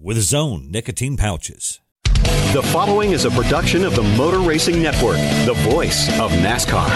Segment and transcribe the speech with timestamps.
[0.00, 1.80] with Zone nicotine pouches.
[2.52, 6.88] The following is a production of the Motor Racing Network, the voice of NASCAR.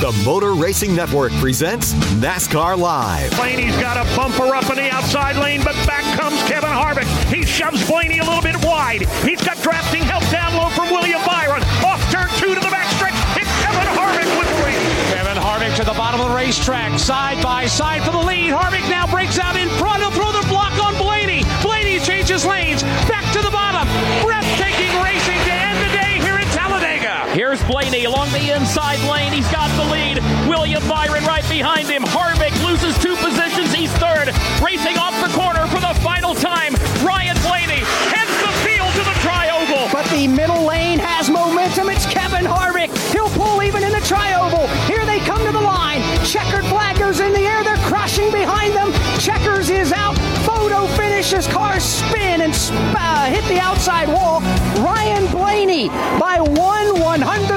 [0.00, 3.34] The Motor Racing Network presents NASCAR Live.
[3.36, 7.08] Blaney's got a bumper up in the outside lane, but back comes Kevin Harvick.
[7.32, 9.08] He shoves Blaney a little bit wide.
[9.24, 11.62] He's got drafting help down low from William Byron.
[11.84, 13.16] Off turn two to the backstretch.
[13.40, 15.16] It's Kevin Harvick with the lead.
[15.16, 18.52] Kevin Harvick to the bottom of the racetrack, side by side for the lead.
[18.52, 20.02] Harvick now breaks out in front.
[20.02, 20.12] He'll
[28.04, 29.32] Along the inside lane.
[29.32, 30.18] He's got the lead.
[30.48, 32.02] William Byron right behind him.
[32.04, 33.74] Harvick loses two positions.
[33.74, 34.30] He's third.
[34.62, 36.74] Racing off the corner for the final time.
[37.02, 37.82] Ryan Blaney
[38.14, 39.88] heads the field to the tri-oval.
[39.92, 41.90] But the middle lane has momentum.
[41.90, 42.94] It's Kevin Harvick.
[43.12, 44.68] He'll pull even in the tri-oval.
[44.86, 46.00] Here they come to the line.
[46.24, 47.64] Checkered flag goes in the air.
[47.64, 48.92] They're crashing behind them.
[49.18, 50.16] Checkers is out.
[50.46, 51.46] Photo finishes.
[51.48, 52.54] Cars spin and
[52.94, 54.40] uh, hit the outside wall.
[54.84, 55.88] Ryan Blaney,
[56.20, 57.47] by one one a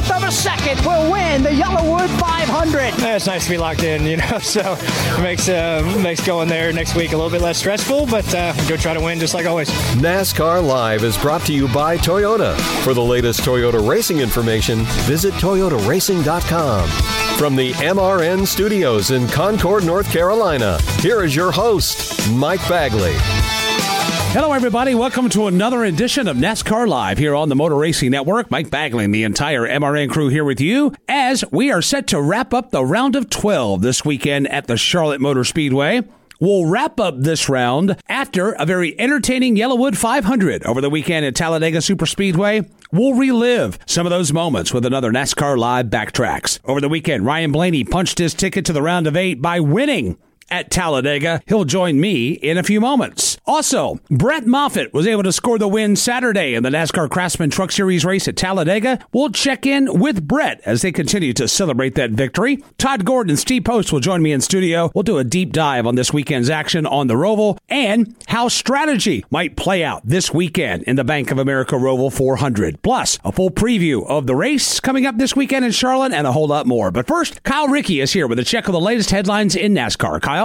[0.42, 2.80] second, will win the YellaWood 500.
[3.00, 4.40] Yeah, it's nice to be locked in, you know.
[4.40, 8.34] So it makes uh, makes going there next week a little bit less stressful, but
[8.34, 9.70] uh, go try to win just like always.
[9.96, 12.58] NASCAR Live is brought to you by Toyota.
[12.84, 16.90] For the latest Toyota racing information, visit toyotaracing.com.
[17.38, 23.16] From the MRN studios in Concord, North Carolina, here is your host, Mike Bagley.
[24.34, 24.96] Hello, everybody.
[24.96, 28.50] Welcome to another edition of NASCAR Live here on the Motor Racing Network.
[28.50, 32.22] Mike Bagley and the entire MRN crew here with you as we are set to
[32.22, 36.04] wrap up the round of 12 this weekend at the Charlotte Motor Speedway.
[36.40, 41.36] We'll wrap up this round after a very entertaining YellaWood 500 over the weekend at
[41.36, 42.72] Talladega Superspeedway.
[42.94, 46.60] We'll relive some of those moments with another NASCAR Live Backtracks.
[46.64, 50.18] Over the weekend, Ryan Blaney punched his ticket to the round of eight by winning
[50.52, 51.42] at Talladega.
[51.48, 53.38] He'll join me in a few moments.
[53.48, 57.72] Also, Brett Moffitt was able to score the win Saturday in the NASCAR Craftsman Truck
[57.72, 59.00] Series race at Talladega.
[59.12, 62.64] We'll check in with Brett as they continue to celebrate that victory.
[62.78, 64.92] Todd Gordon and Steve Post will join me in studio.
[64.94, 69.24] We'll do a deep dive on this weekend's action on the Roval and how strategy
[69.30, 72.82] might play out this weekend in the Bank of America Roval 400.
[72.82, 76.32] Plus, a full preview of the race coming up this weekend in Charlotte and a
[76.32, 76.92] whole lot more.
[76.92, 80.22] But first, Kyle Rickey is here with a check of the latest headlines in NASCAR.
[80.22, 80.41] Kyle?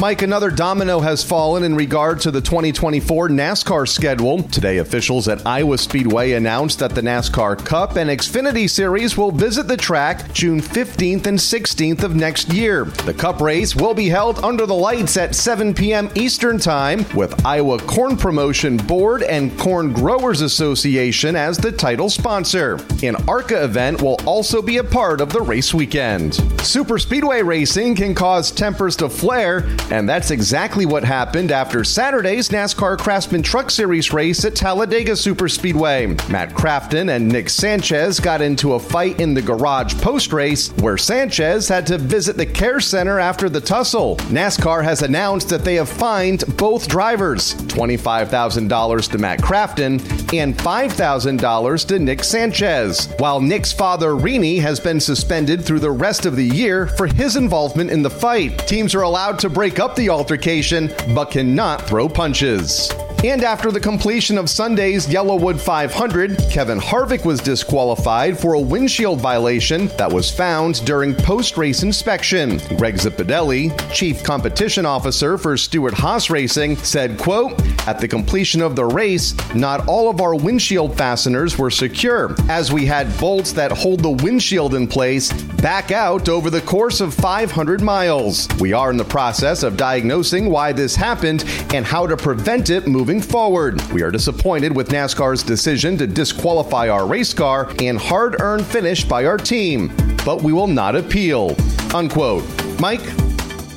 [0.00, 4.42] Mike, another domino has fallen in regard to the 2024 NASCAR schedule.
[4.44, 9.68] Today, officials at Iowa Speedway announced that the NASCAR Cup and Xfinity Series will visit
[9.68, 12.86] the track June 15th and 16th of next year.
[12.86, 16.08] The Cup race will be held under the lights at 7 p.m.
[16.14, 22.78] Eastern Time with Iowa Corn Promotion Board and Corn Growers Association as the title sponsor.
[23.02, 26.36] An ARCA event will also be a part of the race weekend.
[26.64, 32.48] Super Speedway racing can cause tempers to flare and that's exactly what happened after Saturday's
[32.50, 36.30] NASCAR Craftsman Truck Series race at Talladega Superspeedway.
[36.30, 40.96] Matt Crafton and Nick Sanchez got into a fight in the garage post race, where
[40.96, 44.16] Sanchez had to visit the care center after the tussle.
[44.28, 50.00] NASCAR has announced that they have fined both drivers $25,000 to Matt Crafton
[50.32, 56.26] and $5,000 to Nick Sanchez, while Nick's father, Rini, has been suspended through the rest
[56.26, 58.58] of the year for his involvement in the fight.
[58.68, 62.90] Teams are allowed to break up the altercation, but cannot throw punches.
[63.22, 69.20] And after the completion of Sunday's YellaWood 500, Kevin Harvick was disqualified for a windshield
[69.20, 72.56] violation that was found during post race inspection.
[72.78, 78.74] Greg Zipadelli, chief competition officer for Stewart Haas Racing, said, quote, At the completion of
[78.74, 83.70] the race, not all of our windshield fasteners were secure, as we had bolts that
[83.70, 85.30] hold the windshield in place
[85.60, 88.48] back out over the course of 500 miles.
[88.58, 91.44] We are in the process of diagnosing why this happened
[91.74, 93.82] and how to prevent it moving moving forward.
[93.90, 99.02] We are disappointed with NASCAR's decision to disqualify our race car and hard earned finish
[99.02, 99.90] by our team,
[100.24, 101.56] but we will not appeal.
[101.92, 102.44] Unquote.
[102.78, 103.02] Mike?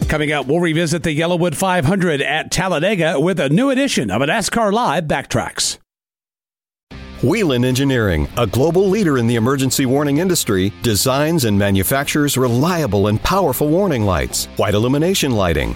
[0.08, 4.28] Coming up, we'll revisit the YellaWood 500 at Talladega with a new edition of a
[4.28, 5.80] NASCAR Live Backtracks.
[7.24, 13.20] Whelen Engineering, a global leader in the emergency warning industry, designs and manufactures reliable and
[13.24, 15.76] powerful warning lights, white illumination lighting,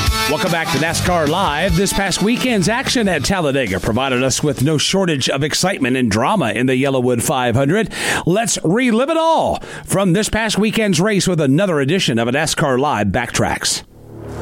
[0.31, 1.75] Welcome back to NASCAR Live.
[1.75, 6.51] This past weekend's action at Talladega provided us with no shortage of excitement and drama
[6.51, 7.91] in the YellaWood 500.
[8.25, 12.79] Let's relive it all from this past weekend's race with another edition of a NASCAR
[12.79, 13.83] Live Backtracks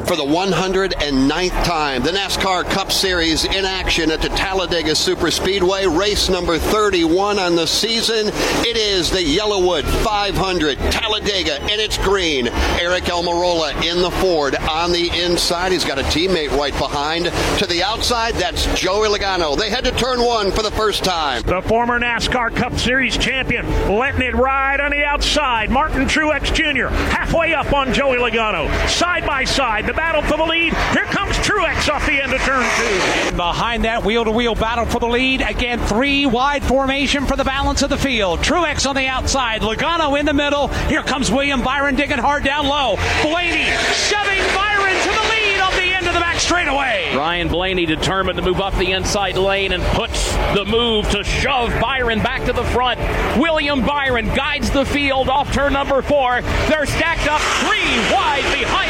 [0.06, 2.02] for the 109th time.
[2.02, 7.66] The NASCAR Cup Series in action at the Talladega Superspeedway, race number 31 on the
[7.66, 8.28] season.
[8.66, 12.48] It is the YellaWood 500 Talladega and its green.
[12.80, 15.72] Eric Almirola in the Ford on the inside.
[15.72, 17.26] He's got a teammate right behind.
[17.58, 19.56] To the outside, that's Joey Logano.
[19.56, 21.42] They head to turn one for the first time.
[21.42, 25.70] The former NASCAR Cup Series champion letting it ride on the outside.
[25.70, 26.88] Martin Truex Jr.
[26.88, 28.70] halfway up on Joey Logano.
[28.88, 30.72] Side by side the battle for the lead.
[30.92, 32.84] Here comes Truex off the end of turn two.
[33.26, 35.40] And behind that wheel to wheel battle for the lead.
[35.40, 38.38] Again, three wide formation for the balance of the field.
[38.38, 40.68] Truex on the outside, Logano in the middle.
[40.86, 42.96] Here comes William Byron digging hard down low.
[43.22, 43.64] Blaney
[43.94, 47.12] shoving Byron to the lead off the end of the back straightaway.
[47.16, 51.70] Ryan Blaney determined to move up the inside lane and puts the move to shove
[51.80, 53.00] Byron back to the front.
[53.40, 56.42] William Byron guides the field off turn number four.
[56.68, 58.89] They're stacked up three wide behind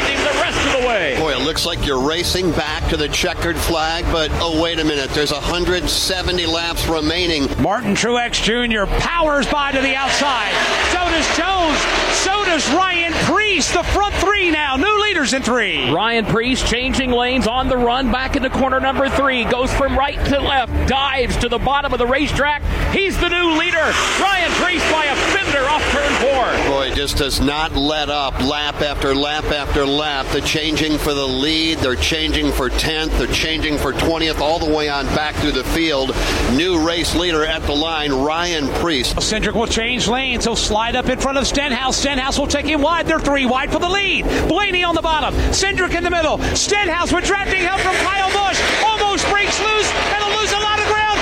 [0.65, 1.17] of the way.
[1.17, 4.83] Boy, it looks like you're racing back to the checkered flag, but oh, wait a
[4.83, 5.09] minute.
[5.11, 7.47] There's 170 laps remaining.
[7.61, 8.85] Martin Truex Jr.
[8.99, 10.51] powers by to the outside.
[10.91, 12.10] So does Jones.
[12.13, 13.71] So does Ryan Preece.
[13.71, 14.75] The front three now.
[14.75, 15.91] New leaders in three.
[15.91, 19.45] Ryan Preece changing lanes on the run back into corner number three.
[19.45, 20.89] Goes from right to left.
[20.89, 22.61] Dives to the bottom of the racetrack.
[22.93, 23.77] He's the new leader.
[23.77, 26.71] Ryan Preece by a fender off turn four.
[26.71, 30.25] Boy, just does not let up lap after lap after lap.
[30.27, 31.77] The changing for the lead.
[31.79, 33.17] They're changing for 10th.
[33.17, 36.15] They're changing for 20th, all the way on back through the field.
[36.53, 39.13] New race leader at the line, Ryan Preece.
[39.13, 40.43] Cindric will change lanes.
[40.43, 42.00] He'll slide up in front of Stenhouse.
[42.01, 43.05] Stenhouse will take him wide.
[43.05, 44.25] They're three wide for the lead.
[44.47, 45.35] Blaney on the bottom.
[45.53, 46.39] Cindric in the middle.
[46.55, 48.59] Stenhouse with drafting help from Kyle Busch.
[48.83, 49.87] Almost breaks loose.
[50.09, 51.19] and will lose a lot of ground.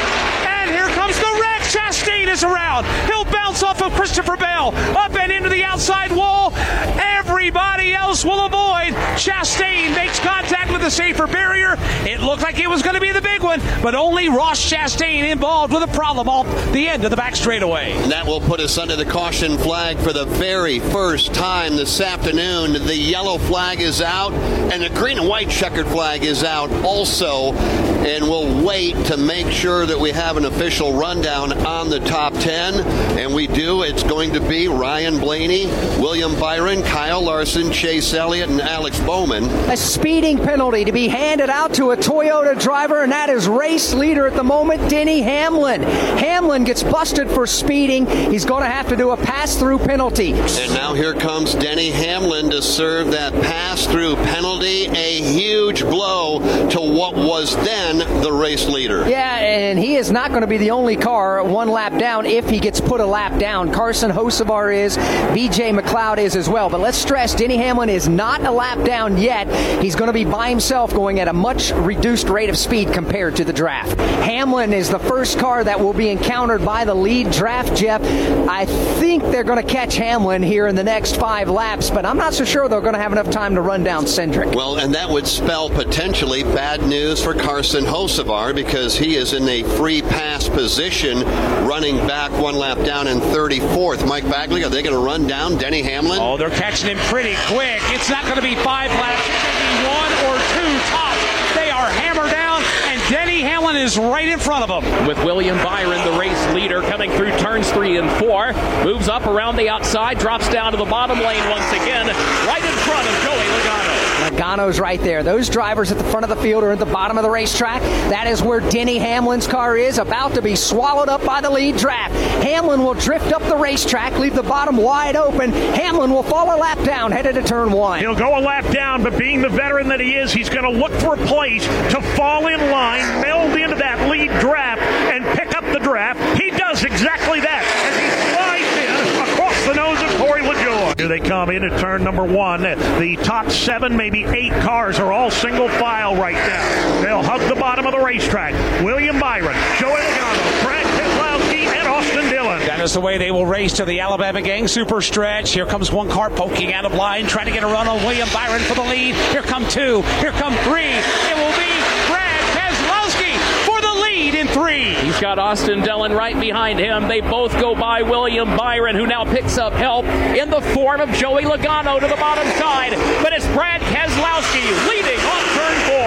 [0.48, 1.64] And here comes the wreck.
[1.64, 2.86] Chastain is around.
[3.12, 4.74] He'll bounce off of Christopher Bell.
[4.96, 6.54] Up and into the outside wall.
[6.96, 8.96] Everybody else will avoid.
[9.20, 11.76] Chastain makes contact with the safer barrier.
[12.08, 15.30] It looked like it was going to be the big one, but only Ross Chastain
[15.30, 17.92] involved with a problem off the end of the back straightaway.
[17.92, 22.02] And that will put us under the caution flag for the very first time this
[22.02, 22.74] afternoon.
[22.74, 27.54] The yellow flag is out, and the green and white checkered flag is out also.
[28.00, 32.34] And we'll wait to make sure that we have an official rundown on the top
[32.34, 32.76] 10.
[33.20, 33.84] And we do.
[33.84, 35.66] It's going to be Ryan Blaney,
[36.00, 39.44] William Byron, Kyle Larson, Chase Elliott, and Alex Bowman.
[39.70, 43.94] A speeding penalty to be handed out to a Toyota driver, and that is race
[43.94, 45.82] leader at the moment, Denny Hamlin.
[45.82, 48.06] Hamlin gets busted for speeding.
[48.32, 50.34] He's going to have to do a pass through penalty.
[50.34, 54.88] And now here comes Denny Hamlin to serve that pass through penalty.
[54.88, 56.39] A huge blow
[56.72, 59.08] to what was then the race leader.
[59.10, 62.50] Yeah, and he is not going to be the only car one lap down if
[62.50, 63.72] he gets put a lap down.
[63.72, 66.70] Carson Hocevar is, BJ McLeod is as well.
[66.70, 69.48] But let's stress Denny Hamlin is not a lap down yet.
[69.82, 73.36] He's going to be by himself going at a much reduced rate of speed compared
[73.38, 74.00] to the draft.
[74.00, 78.02] Hamlin is the first car that will be encountered by the lead draft, Jeff.
[78.50, 82.18] I think they're going to catch Hamlin here in the next five laps, but I'm
[82.18, 84.56] not so sure they're going to have enough time to run down Cindric.
[84.56, 89.48] Well, and that would spell potentially bad news for Carson Hocevar because he is in
[89.48, 91.24] a free pass position
[91.68, 94.08] running back one lap down in 34th.
[94.08, 96.20] Mike Bagley, are they going to run down Denny Hamlin?
[96.22, 97.82] Oh, they're catching him pretty quick.
[97.94, 99.22] It's not going to be five laps.
[99.26, 101.22] It's going to be one or two tops.
[101.56, 105.08] They are hammered down, and Denny Hamlin is right in front of them.
[105.08, 108.54] With William Byron, the race leader, coming through turns three and four,
[108.84, 112.08] moves up around the outside, drops down to the bottom lane once again,
[112.46, 113.89] right in front of Joey Logano.
[114.20, 115.24] Logano's right there.
[115.24, 117.82] Those drivers at the front of the field are at the bottom of the racetrack.
[118.10, 121.78] That is where Denny Hamlin's car is, about to be swallowed up by the lead
[121.78, 122.14] draft.
[122.44, 125.52] Hamlin will drift up the racetrack, leave the bottom wide open.
[125.52, 128.00] Hamlin will fall a lap down, headed to turn one.
[128.00, 130.80] He'll go a lap down, but being the veteran that he is, he's going to
[130.80, 135.56] look for a place to fall in line, meld into that lead draft, and pick
[135.56, 136.20] up the draft.
[136.42, 138.90] He does exactly that as he slides in
[139.34, 140.98] across the nose of Corey LaJoie.
[140.98, 142.62] Here they come in turn number one.
[142.62, 147.02] The top seven, maybe eight cars are all single file right now.
[147.02, 148.54] They'll hug the bottom of the racetrack.
[148.84, 152.60] William Byron, Joey Logano, Brad Keselowski, and Austin Dillon.
[152.68, 155.52] That is the way they will race to the Alabama Gang Super Stretch.
[155.52, 158.30] Here comes one car poking out of line, trying to get a run on William
[158.32, 159.16] Byron for the lead.
[159.16, 160.04] Here come two.
[160.22, 160.94] Here come three.
[160.94, 161.74] It will be
[162.06, 163.36] Brad Keselowski
[163.66, 164.94] for the lead in three.
[164.96, 167.08] He's got Austin Dillon right behind him.
[167.08, 171.10] They both go by William Byron, who now picks up help in the form of
[171.12, 172.94] Joey Logano to the bottom side.
[173.24, 175.49] But it's Brad Keselowski leading on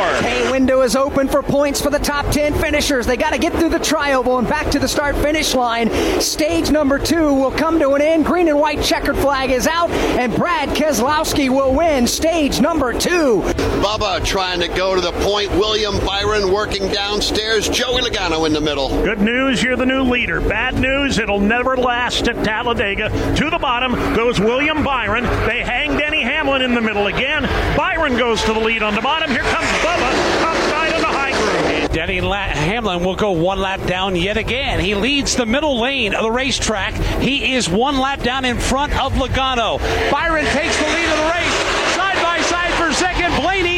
[0.03, 0.23] turn four.
[0.23, 3.07] Pay window is open for points for the top 10 finishers.
[3.07, 5.91] They got to get through the trioval and back to the start finish line.
[6.21, 8.25] Stage number two will come to an end.
[8.25, 13.43] Green and white checkered flag is out, and Brad Keselowski will win stage number two.
[13.83, 15.51] Bubba trying to go to the point.
[15.53, 17.69] William Byron working downstairs.
[17.69, 18.89] Joey Logano in the middle.
[19.03, 20.41] Good news, you're the new leader.
[20.41, 23.09] Bad news, it'll never last at Talladega.
[23.37, 25.25] To the bottom goes William Byron.
[25.47, 27.43] They hang Denny Hamlin in the middle again.
[27.77, 29.31] Byron goes to the lead on the bottom.
[29.31, 31.82] Here comes Bubba outside on the high groove.
[31.93, 34.81] Denny Hamlin will go one lap down yet again.
[34.81, 36.95] He leads the middle lane of the racetrack.
[37.21, 39.79] He is one lap down in front of Logano.
[40.11, 41.55] Byron takes the lead of the race.
[41.95, 43.72] Side by side for second, Blaney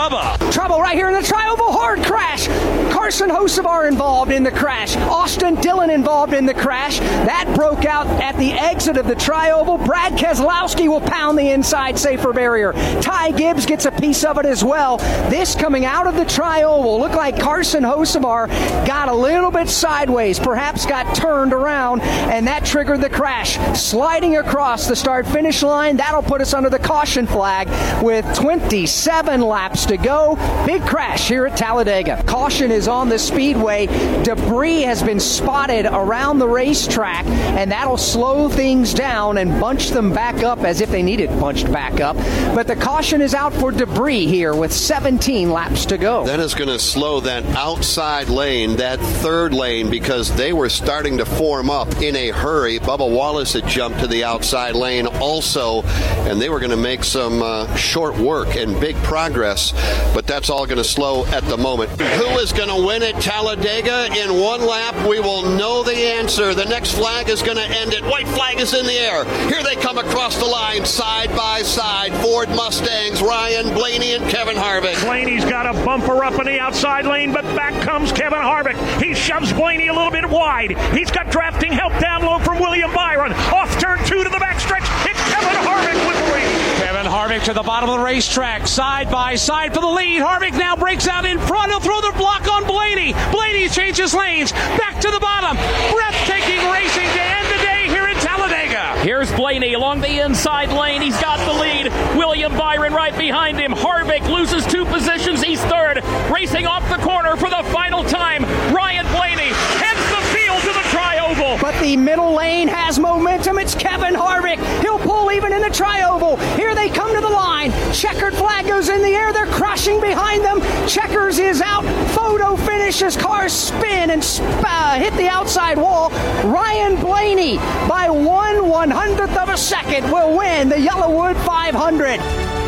[0.00, 0.50] Bubba.
[0.50, 1.74] Trouble right here in the trioval.
[1.74, 2.46] Hard crash.
[2.90, 4.96] Carson Hocevar involved in the crash.
[4.96, 7.00] Austin Dillon involved in the crash.
[7.00, 9.84] That broke out at the exit of the trioval.
[9.84, 12.72] Brad Keselowski will pound the inside safer barrier.
[13.02, 14.96] Ty Gibbs gets a piece of it as well.
[15.28, 18.48] This coming out of the trioval looked like Carson Hocevar
[18.86, 23.58] got a little bit sideways, perhaps got turned around, and that triggered the crash.
[23.78, 27.68] Sliding across the start finish line, that'll put us under the caution flag
[28.02, 30.36] with 27 laps to go.
[30.66, 32.22] Big crash here at Talladega.
[32.22, 33.86] Caution is on the speedway.
[34.22, 40.12] Debris has been spotted around the racetrack, and that'll slow things down and bunch them
[40.12, 42.16] back up as if they needed bunched back up.
[42.54, 46.24] But the caution is out for debris here with 17 laps to go.
[46.24, 51.18] That is going to slow that outside lane, that third lane, because they were starting
[51.18, 52.78] to form up in a hurry.
[52.78, 55.82] Bubba Wallace had jumped to the outside lane also,
[56.28, 59.72] and they were going to make some uh, short work and big progress,
[60.14, 61.90] but that's all going to slow at the moment.
[62.00, 64.94] Who is going to win at Talladega in one lap?
[65.06, 66.54] We will know the answer.
[66.54, 68.04] The next flag is going to end it.
[68.04, 69.24] White flag is in the air.
[69.48, 72.12] Here they come across the line, side by side.
[72.22, 75.00] Ford Mustangs, Ryan Blaney and Kevin Harvick.
[75.04, 78.76] Blaney's got a bumper up in the outside lane, but back comes Kevin Harvick.
[79.02, 80.76] He shoves Blaney a little bit wide.
[80.92, 83.32] He's got drafting help down low from William Byron.
[83.32, 84.86] Off turn two to the backstretch.
[85.06, 86.76] It's Kevin Harvick with the lead.
[86.82, 90.22] Kevin Harvick to the bottom of the racetrack, side by side for the lead.
[90.22, 91.70] Harvick now breaks out in front.
[91.70, 93.12] He'll throw the block on Blaney.
[93.30, 95.54] Blaney changes lanes, back to the bottom.
[95.92, 99.04] Breathtaking racing to end the day here in Talladega.
[99.04, 101.02] Here's Blaney along the inside lane.
[101.02, 101.92] He's got the lead.
[102.16, 103.72] William Byron right behind him.
[103.72, 105.42] Harvick loses two positions.
[105.42, 106.02] He's third.
[106.32, 108.44] Racing off the corner for the final time.
[108.72, 111.60] Ryan Blaney heads the field to the trioval.
[111.60, 113.58] But the middle lane has momentum.
[113.58, 114.58] It's Kevin Harvick.
[114.82, 116.38] He'll pull even in the trioval.
[116.56, 117.72] Here they come to the line.
[117.92, 119.32] Checkered flag goes in the air.
[119.32, 120.60] They're crashing behind them.
[120.86, 121.84] Checkers is out.
[122.10, 123.16] Photo finishes.
[123.16, 126.10] Cars spin and sp- uh, hit the outside wall.
[126.44, 127.56] Ryan Blaney,
[127.88, 132.59] by one one hundredth of a second, will win the YellaWood 500.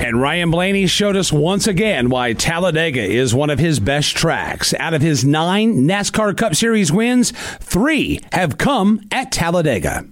[0.00, 4.72] And Ryan Blaney showed us once again why Talladega is one of his best tracks.
[4.74, 10.06] Out of his nine NASCAR Cup Series wins, three have come at Talladega.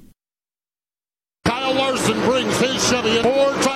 [1.46, 3.75] Kyle Larson brings his Chevy in.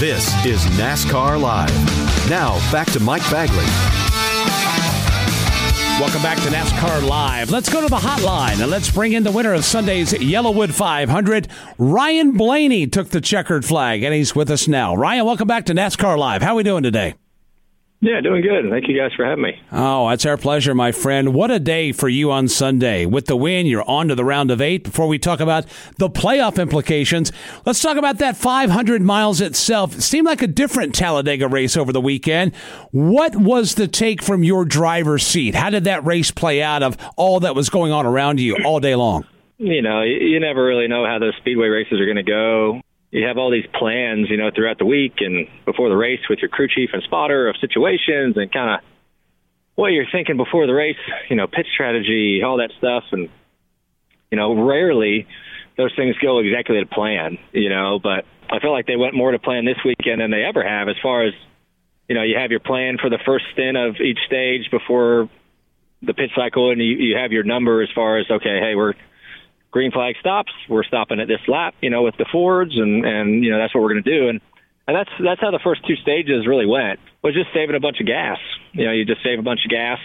[0.00, 1.68] This is NASCAR Live.
[2.30, 3.66] Now, back to Mike Bagley.
[6.00, 7.50] Welcome back to NASCAR Live.
[7.50, 11.48] Let's go to the hotline and let's bring in the winner of Sunday's YellaWood 500.
[11.76, 14.96] Ryan Blaney took the checkered flag, and he's with us now.
[14.96, 16.40] Ryan, welcome back to NASCAR Live.
[16.40, 17.16] How are we doing today?
[18.02, 18.70] Yeah, doing good.
[18.70, 19.60] Thank you guys for having me.
[19.70, 21.34] Oh, it's our pleasure, my friend.
[21.34, 23.04] What a day for you on Sunday.
[23.04, 24.84] With the win, you're on to the round of eight.
[24.84, 25.66] Before we talk about
[25.98, 27.30] the playoff implications,
[27.66, 29.96] let's talk about that 500 miles itself.
[29.96, 32.56] It seemed like a different Talladega race over the weekend.
[32.90, 35.54] What was the take from your driver's seat?
[35.54, 38.80] How did that race play out of all that was going on around you all
[38.80, 39.26] day long?
[39.58, 42.80] You know, you never really know how those speedway races are going to go
[43.10, 46.38] you have all these plans, you know, throughout the week and before the race with
[46.38, 48.80] your crew chief and spotter of situations and kind of
[49.74, 50.96] what you're thinking before the race,
[51.28, 53.04] you know, pitch strategy, all that stuff.
[53.12, 53.28] And,
[54.30, 55.26] you know, rarely
[55.76, 59.32] those things go exactly to plan, you know, but I feel like they went more
[59.32, 61.32] to plan this weekend than they ever have as far as,
[62.08, 65.28] you know, you have your plan for the first stint of each stage before
[66.02, 68.94] the pit cycle and you, you have your number as far as, okay, hey, we're,
[69.70, 73.44] green flag stops, we're stopping at this lap, you know, with the Fords, and and
[73.44, 74.40] you know that's what we're going to do, and
[74.86, 77.00] and that's that's how the first two stages really went.
[77.22, 78.38] Was just saving a bunch of gas.
[78.72, 79.98] You know, you just save a bunch of gas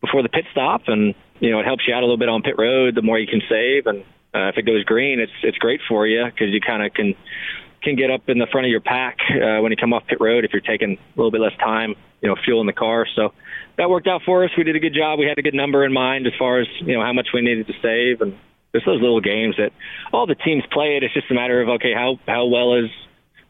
[0.00, 2.42] before the pit stop, and you know it helps you out a little bit on
[2.42, 2.94] pit road.
[2.94, 4.02] The more you can save, and
[4.34, 7.14] uh, if it goes green, it's it's great for you because you kind of can
[7.82, 10.18] can get up in the front of your pack uh, when you come off pit
[10.20, 13.06] road if you're taking a little bit less time, you know, fueling the car.
[13.16, 13.32] So
[13.78, 14.50] that worked out for us.
[14.58, 15.18] We did a good job.
[15.18, 17.40] We had a good number in mind as far as you know how much we
[17.40, 18.36] needed to save, and
[18.72, 19.72] there's those little games that
[20.12, 21.02] all the teams play it.
[21.02, 22.90] It's just a matter of okay, how how well is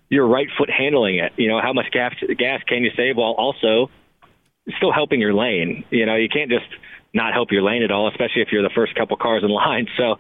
[0.09, 1.33] your right foot handling it?
[1.37, 3.91] You know, how much gas gas can you save while also
[4.77, 5.85] still helping your lane?
[5.91, 6.67] You know, you can't just
[7.13, 9.87] not help your lane at all, especially if you're the first couple cars in line.
[9.97, 10.13] So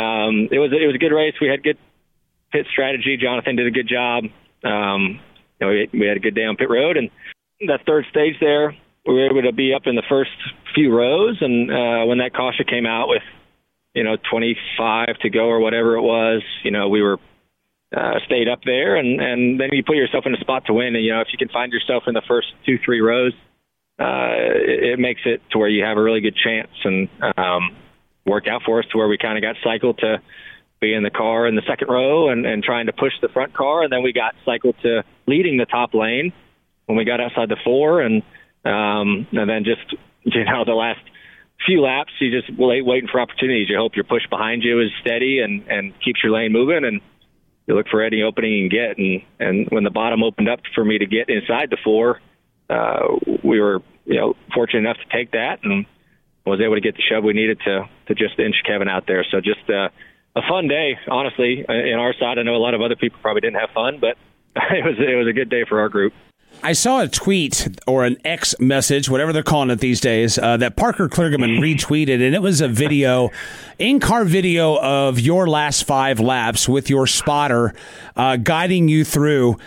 [0.00, 1.34] um, it was it was a good race.
[1.40, 1.78] We had good
[2.52, 3.16] pit strategy.
[3.16, 4.24] Jonathan did a good job.
[4.64, 5.20] Um,
[5.60, 7.10] you know, we, we had a good day on pit road, and
[7.68, 8.74] that third stage there,
[9.06, 10.30] we were able to be up in the first
[10.74, 11.38] few rows.
[11.40, 13.22] And uh, when that caution came out with
[13.96, 17.18] you know, 25 to go or whatever it was, you know, we were
[17.96, 20.94] uh, stayed up there, and and then you put yourself in a spot to win.
[20.94, 23.32] And you know, if you can find yourself in the first two three rows,
[23.98, 26.68] uh, it, it makes it to where you have a really good chance.
[26.84, 27.76] And um,
[28.26, 30.20] worked out for us to where we kind of got cycled to
[30.80, 33.54] be in the car in the second row and, and trying to push the front
[33.54, 36.32] car, and then we got cycled to leading the top lane
[36.84, 38.22] when we got outside the four, and
[38.64, 41.00] um, and then just you know the last
[41.64, 43.68] few laps, you just wait, waiting for opportunities.
[43.68, 47.00] You hope your push behind you is steady and and keeps your lane moving, and
[47.66, 48.98] you look for any opening you can get.
[48.98, 52.20] And and when the bottom opened up for me to get inside the four,
[52.68, 55.86] uh, we were you know fortunate enough to take that and
[56.44, 59.24] was able to get the shove we needed to to just inch Kevin out there.
[59.30, 59.88] So just uh,
[60.36, 61.64] a fun day, honestly.
[61.68, 64.16] In our side, I know a lot of other people probably didn't have fun, but
[64.56, 66.12] it was it was a good day for our group.
[66.62, 70.56] I saw a tweet or an X message, whatever they're calling it these days, uh,
[70.56, 73.30] that Parker Kligerman retweeted, and it was a video,
[73.78, 77.74] in car video of your last five laps with your spotter
[78.16, 79.58] uh, guiding you through.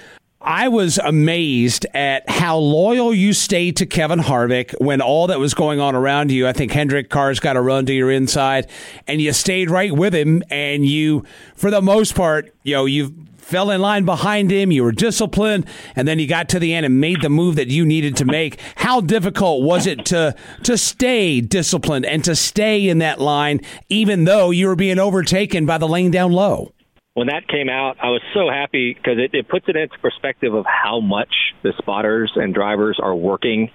[0.41, 5.53] I was amazed at how loyal you stayed to Kevin Harvick when all that was
[5.53, 6.47] going on around you.
[6.47, 8.69] I think Hendrick cars got to run to your inside,
[9.05, 10.41] and you stayed right with him.
[10.49, 11.25] And you,
[11.55, 13.13] for the most part, you know, you've
[13.49, 16.85] fell in line behind him, you were disciplined, and then you got to the end
[16.85, 18.59] and made the move that you needed to make.
[18.75, 24.25] How difficult was it to to stay disciplined and to stay in that line, even
[24.25, 26.71] though you were being overtaken by the lane down low?
[27.15, 30.53] When that came out, I was so happy because it, it puts it into perspective
[30.53, 31.33] of how much
[31.63, 33.71] the spotters and drivers are working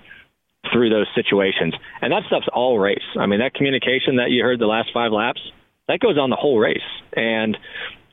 [0.72, 1.74] through those situations.
[2.00, 3.04] And that stuff's all race.
[3.18, 5.40] I mean, that communication that you heard the last five laps,
[5.88, 6.78] that goes on the whole race.
[7.14, 7.58] And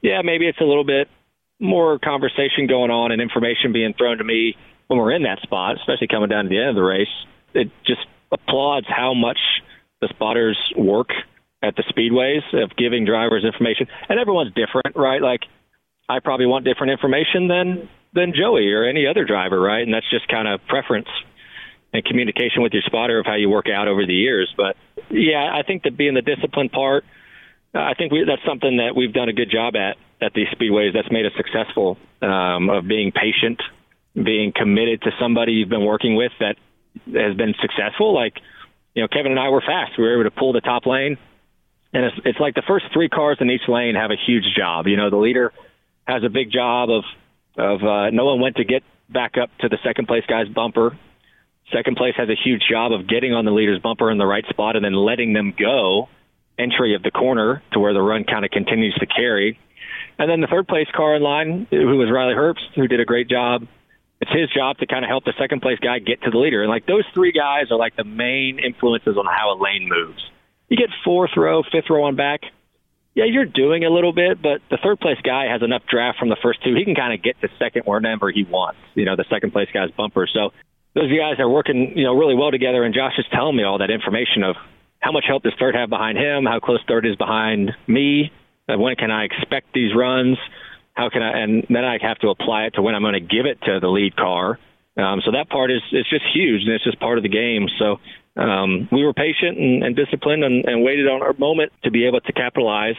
[0.01, 1.07] yeah, maybe it's a little bit
[1.61, 4.55] more conversation going on and information being thrown to me
[4.87, 7.13] when we're in that spot, especially coming down to the end of the race.
[7.53, 9.39] It just applauds how much
[10.01, 11.09] the spotters work
[11.63, 13.87] at the speedways of giving drivers information.
[14.09, 15.21] And everyone's different, right?
[15.21, 15.41] Like
[16.09, 19.83] I probably want different information than than Joey or any other driver, right?
[19.83, 21.07] And that's just kind of preference
[21.93, 24.53] and communication with your spotter of how you work out over the years.
[24.57, 24.75] But
[25.09, 27.05] yeah, I think that being the disciplined part,
[27.73, 30.93] I think we, that's something that we've done a good job at at these speedways
[30.93, 33.61] that's made us successful um, of being patient,
[34.13, 36.55] being committed to somebody you've been working with that
[37.07, 38.13] has been successful.
[38.13, 38.33] Like,
[38.93, 39.93] you know, Kevin and I were fast.
[39.97, 41.17] We were able to pull the top lane.
[41.93, 44.87] And it's, it's like the first three cars in each lane have a huge job.
[44.87, 45.51] You know, the leader
[46.05, 47.03] has a big job of,
[47.57, 50.97] of uh, no one went to get back up to the second place guy's bumper.
[51.73, 54.45] Second place has a huge job of getting on the leader's bumper in the right
[54.49, 56.09] spot and then letting them go
[56.57, 59.57] entry of the corner to where the run kind of continues to carry.
[60.21, 63.05] And then the third place car in line, who was Riley Herbst, who did a
[63.05, 63.65] great job
[64.21, 66.61] it's his job to kind of help the second place guy get to the leader.
[66.61, 70.21] And like those three guys are like the main influences on how a lane moves.
[70.69, 72.41] You get fourth row, fifth row on back.
[73.15, 76.29] Yeah, you're doing a little bit, but the third place guy has enough draft from
[76.29, 76.75] the first two.
[76.75, 78.79] He can kind of get to second wherever he wants.
[78.93, 80.29] You know, the second place guy's bumper.
[80.31, 80.51] So
[80.93, 82.83] those guys are working, you know, really well together.
[82.83, 84.55] And Josh is telling me all that information of
[84.99, 88.31] how much help does third have behind him, how close third is behind me,
[88.67, 90.37] when can I expect these runs,
[90.93, 93.19] how can I, and then I have to apply it to when I'm going to
[93.19, 94.59] give it to the lead car.
[94.97, 97.67] Um, so that part is it's just huge, and it's just part of the game.
[97.79, 97.99] So
[98.35, 102.05] um, we were patient and, and disciplined and, and waited on our moment to be
[102.05, 102.97] able to capitalize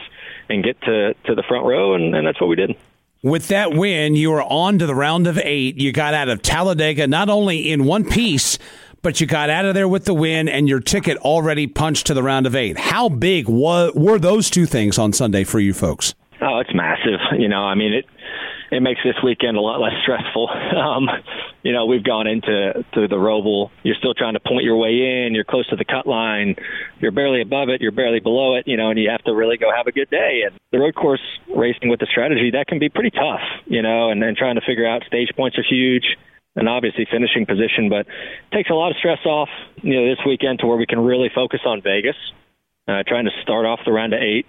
[0.49, 2.75] and get to, to the front row, and, and that's what we did.
[3.21, 5.77] With that win, you are on to the round of eight.
[5.77, 8.59] You got out of Talladega not only in one piece,
[9.03, 12.13] but you got out of there with the win and your ticket already punched to
[12.15, 12.79] the round of eight.
[12.79, 16.15] How big were those two things on Sunday for you folks?
[16.41, 17.19] Oh, it's massive.
[17.37, 18.05] You know, I mean, it
[18.71, 20.49] it makes this weekend a lot less stressful.
[20.73, 21.07] Um,
[21.61, 23.69] you know, we've gone into to the Roval.
[23.83, 25.33] You're still trying to point your way in.
[25.33, 26.55] You're close to the cut line.
[26.99, 27.79] You're barely above it.
[27.79, 28.67] You're barely below it.
[28.67, 30.41] You know, and you have to really go have a good day.
[30.45, 31.21] And the road course
[31.55, 33.41] racing with the strategy that can be pretty tough.
[33.65, 36.17] You know, and then trying to figure out stage points are huge
[36.55, 38.05] and obviously finishing position, but
[38.51, 39.49] takes a lot of stress off,
[39.81, 42.15] you know, this weekend to where we can really focus on Vegas,
[42.87, 44.45] uh, trying to start off the round of eight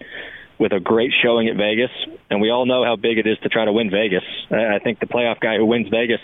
[0.58, 1.90] with a great showing at Vegas.
[2.30, 4.24] And we all know how big it is to try to win Vegas.
[4.50, 6.20] I think the playoff guy who wins Vegas,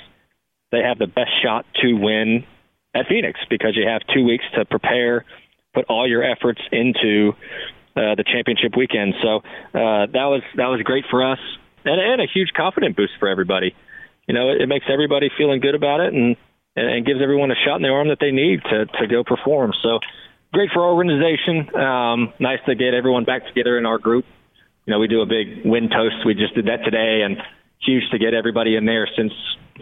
[0.71, 2.45] they have the best shot to win
[2.95, 5.25] at Phoenix because you have two weeks to prepare,
[5.75, 7.33] put all your efforts into
[7.97, 9.14] uh, the championship weekend.
[9.23, 11.38] So uh, that was that was great for us,
[11.85, 13.75] and, and a huge confidence boost for everybody
[14.31, 16.37] you know, it, it makes everybody feeling good about it and,
[16.77, 19.73] and gives everyone a shot in the arm that they need to, to go perform.
[19.83, 19.99] So
[20.55, 21.66] great for our organization.
[21.75, 24.25] Um, nice to get everyone back together in our group.
[24.87, 26.25] You know, we do a big win toast.
[26.25, 27.38] We just did that today and
[27.85, 29.33] huge to get everybody in there since,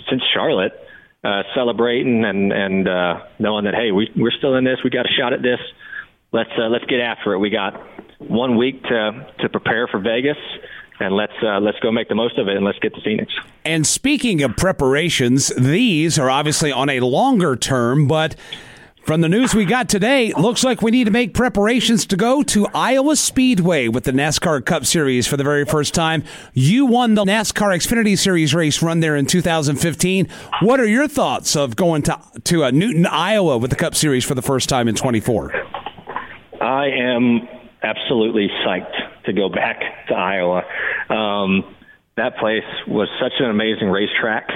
[0.09, 0.73] since Charlotte,
[1.23, 4.79] uh, celebrating and, and, uh, knowing that, hey, we, we're still in this.
[4.83, 5.61] We got a shot at this.
[6.33, 7.39] Let's, uh, let's get after it.
[7.39, 7.75] We got
[8.17, 10.39] one week to, to prepare for Vegas
[11.01, 13.33] and let's uh, let's go make the most of it and let's get to Phoenix.
[13.65, 18.35] And speaking of preparations, these are obviously on a longer term, but
[19.09, 22.43] from the news we got today, looks like we need to make preparations to go
[22.43, 26.25] to Iowa Speedway with the NASCAR Cup Series for the very first time.
[26.53, 30.29] You won the NASCAR Xfinity Series race run there in 2015.
[30.61, 34.27] What are your thoughts of going to to uh, Newton, Iowa with the Cup Series
[34.27, 35.55] for the first time in 24?
[36.61, 37.49] I am
[37.83, 40.63] absolutely psyched to go back to Iowa.
[41.09, 41.75] Um,
[42.17, 44.49] that place was such an amazing racetrack.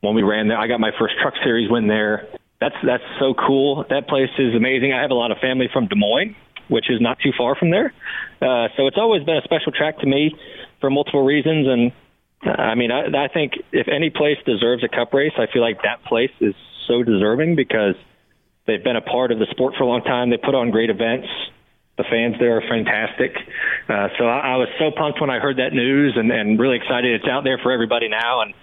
[0.00, 2.28] When we ran there, I got my first Truck Series win there.
[2.60, 3.84] That's that's so cool.
[3.88, 4.92] That place is amazing.
[4.92, 6.36] I have a lot of family from Des Moines,
[6.68, 7.92] which is not too far from there.
[8.40, 10.34] Uh, so it's always been a special track to me
[10.80, 11.66] for multiple reasons.
[11.66, 11.92] And
[12.46, 15.62] uh, I mean, I, I think if any place deserves a Cup race, I feel
[15.62, 16.54] like that place is
[16.86, 17.94] so deserving because
[18.66, 20.30] they've been a part of the sport for a long time.
[20.30, 21.28] They put on great events
[21.96, 23.34] the fans there are fantastic.
[23.88, 26.76] Uh, so I, I was so pumped when I heard that news and, and really
[26.76, 27.14] excited.
[27.14, 28.54] It's out there for everybody now, and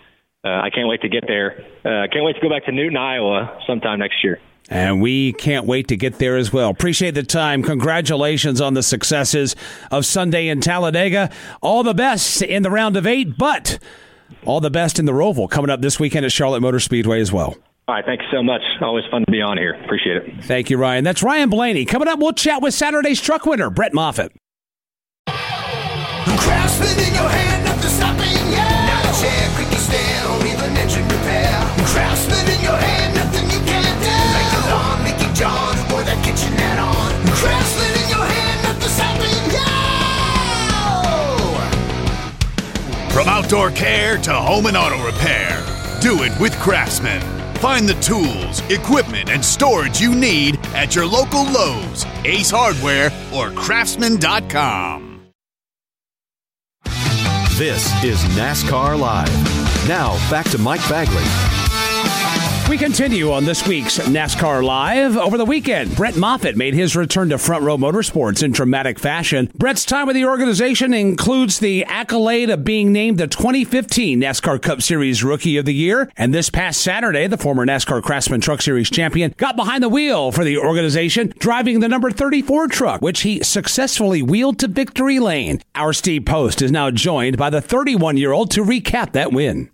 [0.44, 1.66] uh, I can't wait to get there.
[1.84, 4.40] Uh, can't wait to go back to Newton, Iowa sometime next year.
[4.70, 6.70] And we can't wait to get there as well.
[6.70, 7.64] Appreciate the time.
[7.64, 9.56] Congratulations on the successes
[9.92, 11.30] of Sunday in Talladega.
[11.62, 13.78] All the best in the round of eight, but
[14.46, 17.32] all the best in the Roval coming up this weekend at Charlotte Motor Speedway as
[17.32, 17.58] well.
[17.86, 18.62] All right, thank you so much.
[18.82, 19.74] Always fun to be on here.
[19.84, 20.46] Appreciate it.
[20.46, 21.04] Thank you, Ryan.
[21.04, 21.84] That's Ryan Blaney.
[21.84, 24.32] Coming up, we'll chat with Saturday's truck winner, Brett Moffitt.
[43.12, 45.64] From outdoor care to home and auto repair,
[46.02, 47.43] do it with Craftsman.
[47.64, 53.52] Find the tools, equipment, and storage you need at your local Lowe's, Ace Hardware, or
[53.52, 55.22] Craftsman.com.
[57.56, 59.88] This is NASCAR Live.
[59.88, 61.63] Now, back to Mike Bagley.
[62.70, 65.18] We continue on this week's NASCAR Live.
[65.18, 69.52] Over the weekend, Brett Moffitt made his return to Front Row Motorsports in dramatic fashion.
[69.54, 74.82] Brett's time with the organization includes the accolade of being named the 2015 NASCAR Cup
[74.82, 76.10] Series Rookie of the Year.
[76.16, 80.32] And this past Saturday, the former NASCAR Craftsman Truck Series champion got behind the wheel
[80.32, 85.62] for the organization, driving the number 34 truck, which he successfully wheeled to victory lane.
[85.76, 89.70] Our Steve Post is now joined by the 31 year old to recap that win.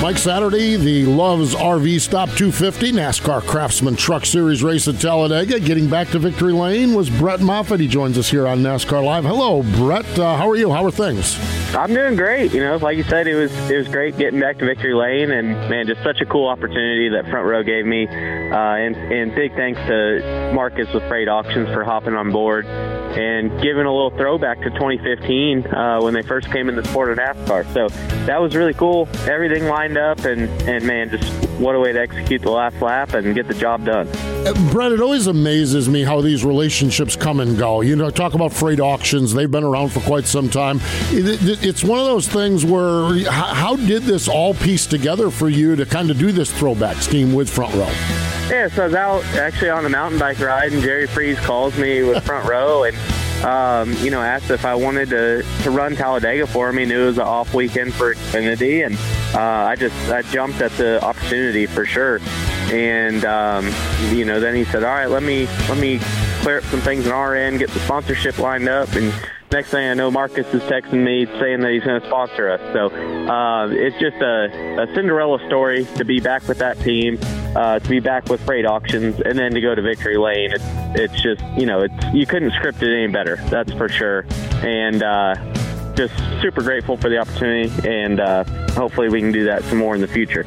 [0.00, 5.58] Mike Saturday, the Loves RV Stop 250 NASCAR Craftsman Truck Series race at Talladega.
[5.58, 7.80] Getting back to victory lane was Brett Moffitt.
[7.80, 9.24] He joins us here on NASCAR Live.
[9.24, 10.06] Hello, Brett.
[10.16, 10.70] Uh, how are you?
[10.70, 11.36] How are things?
[11.74, 12.54] I'm doing great.
[12.54, 15.32] You know, like you said, it was it was great getting back to victory lane,
[15.32, 18.06] and man, just such a cool opportunity that front row gave me.
[18.06, 23.50] Uh, and and big thanks to Marcus with Freight Auctions for hopping on board and
[23.60, 27.18] giving a little throwback to 2015 uh, when they first came in the sport of
[27.18, 27.64] NASCAR.
[27.74, 27.88] So
[28.26, 29.08] that was really cool.
[29.26, 33.14] Everything lined up, and and man, just what a way to execute the last lap
[33.14, 34.08] and get the job done.
[34.46, 37.80] Uh, Brett, it always amazes me how these relationships come and go.
[37.80, 40.80] You know, talk about freight auctions; they've been around for quite some time.
[41.10, 45.48] It, it, it's one of those things where how did this all piece together for
[45.48, 47.90] you to kind of do this throwback scheme with Front Row?
[48.50, 51.76] Yeah, so I was out actually on a mountain bike ride, and Jerry Freeze calls
[51.78, 52.96] me with Front Row and.
[53.44, 56.78] Um, you know, asked if I wanted to, to run Talladega for him.
[56.78, 58.96] He knew it was an off weekend for Xfinity, and
[59.34, 62.18] uh, I just I jumped at the opportunity for sure.
[62.72, 63.72] And um,
[64.10, 66.00] you know, then he said, "All right, let me let me
[66.40, 69.12] clear up some things on our end, get the sponsorship lined up, and
[69.50, 72.60] next thing I know, Marcus is texting me saying that he's going to sponsor us.
[72.72, 77.18] So uh, it's just a, a, Cinderella story to be back with that team,
[77.56, 80.52] uh, to be back with freight auctions, and then to go to victory lane.
[80.52, 80.64] It's,
[81.00, 83.36] it's just you know, it's you couldn't script it any better.
[83.48, 84.26] That's for sure.
[84.62, 85.34] And uh,
[85.94, 89.94] just super grateful for the opportunity, and uh, hopefully we can do that some more
[89.94, 90.44] in the future.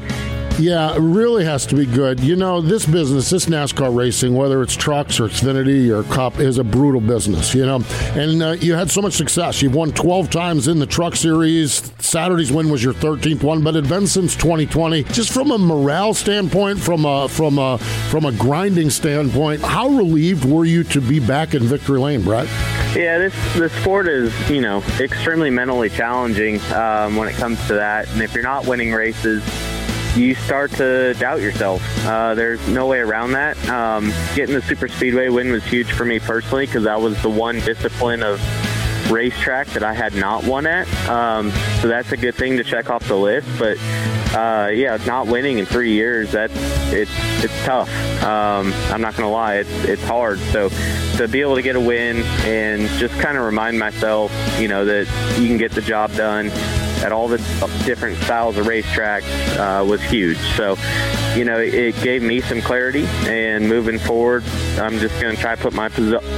[0.58, 2.20] Yeah, it really has to be good.
[2.20, 6.58] You know, this business, this NASCAR racing, whether it's trucks or Xfinity or Cup, is
[6.58, 7.82] a brutal business, you know.
[8.12, 9.62] And uh, you had so much success.
[9.62, 11.90] You've won 12 times in the Truck Series.
[11.98, 15.04] Saturday's win was your 13th one, but it's been since 2020.
[15.04, 17.78] Just from a morale standpoint, from a from a
[18.10, 22.46] from a grinding standpoint, how relieved were you to be back in victory lane, Brett?
[22.94, 27.74] Yeah, this this sport is you know extremely mentally challenging um, when it comes to
[27.74, 29.42] that, and if you're not winning races
[30.16, 31.82] you start to doubt yourself.
[32.04, 33.56] Uh, there's no way around that.
[33.68, 37.30] Um, getting the super speedway win was huge for me personally because that was the
[37.30, 38.40] one discipline of
[39.10, 40.86] racetrack that I had not won at.
[41.08, 43.48] Um, so that's a good thing to check off the list.
[43.58, 43.78] But
[44.34, 46.54] uh, yeah, not winning in three years that's
[46.92, 47.10] it's
[47.42, 47.88] it's tough.
[48.22, 50.38] Um, I'm not gonna lie, it's it's hard.
[50.38, 50.68] So
[51.16, 54.84] to be able to get a win and just kind of remind myself, you know,
[54.84, 55.06] that
[55.38, 56.50] you can get the job done
[57.02, 57.38] at all the
[57.84, 59.22] different styles of racetracks
[59.56, 60.38] uh, was huge.
[60.56, 60.76] So,
[61.36, 63.04] you know, it gave me some clarity.
[63.26, 64.44] And moving forward,
[64.78, 65.88] I'm just going to try to put my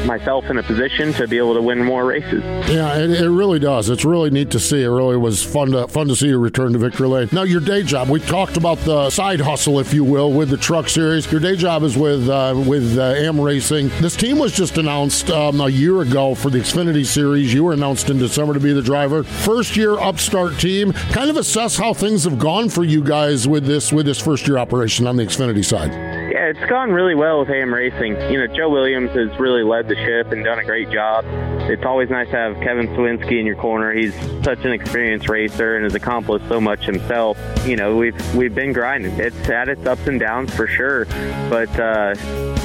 [0.04, 2.42] myself in a position to be able to win more races.
[2.70, 3.90] Yeah, it, it, really does.
[3.90, 4.82] It's really neat to see.
[4.82, 7.28] It really was fun to fun to see you return to victory lane.
[7.32, 8.08] Now, your day job.
[8.08, 11.30] We talked about the side hustle, if you will, with the truck series.
[11.30, 13.88] Your day job is with uh, with uh, AM Racing.
[14.00, 17.52] This team was just announced um, a year ago for the Xfinity Series.
[17.52, 19.24] You were announced in December to be the driver.
[19.24, 20.92] First year upstart team.
[20.92, 24.46] Kind of assess how things have gone for you guys with this with this first
[24.46, 25.92] year operation on the Xfinity side.
[25.92, 28.20] Yeah, it's gone really well with AM Racing.
[28.30, 31.24] You know, Joe Williams has really led the ship and done a great job.
[31.70, 33.92] It's always nice to have Kevin Cywinski in your corner.
[33.92, 37.38] He's such an experienced racer and has accomplished so much himself.
[37.66, 39.18] You know, we've we've been grinding.
[39.18, 41.06] It's had its ups and downs for sure,
[41.48, 42.14] but uh,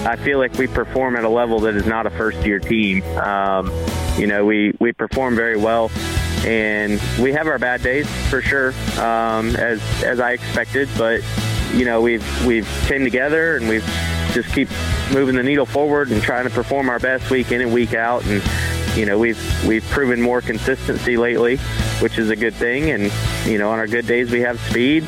[0.06, 3.02] I feel like we perform at a level that is not a first year team.
[3.18, 3.72] Um,
[4.18, 5.90] you know, we we perform very well
[6.46, 10.90] and we have our bad days for sure, um, as as I expected.
[10.98, 11.22] But
[11.74, 13.86] you know, we've we've came together and we've
[14.34, 14.70] just keep
[15.12, 18.26] moving the needle forward and trying to perform our best week in and week out.
[18.26, 18.44] And
[18.98, 21.58] you know, we've we've proven more consistency lately,
[22.00, 22.92] which is a good thing.
[22.92, 23.12] And
[23.46, 25.06] you know, on our good days, we have speed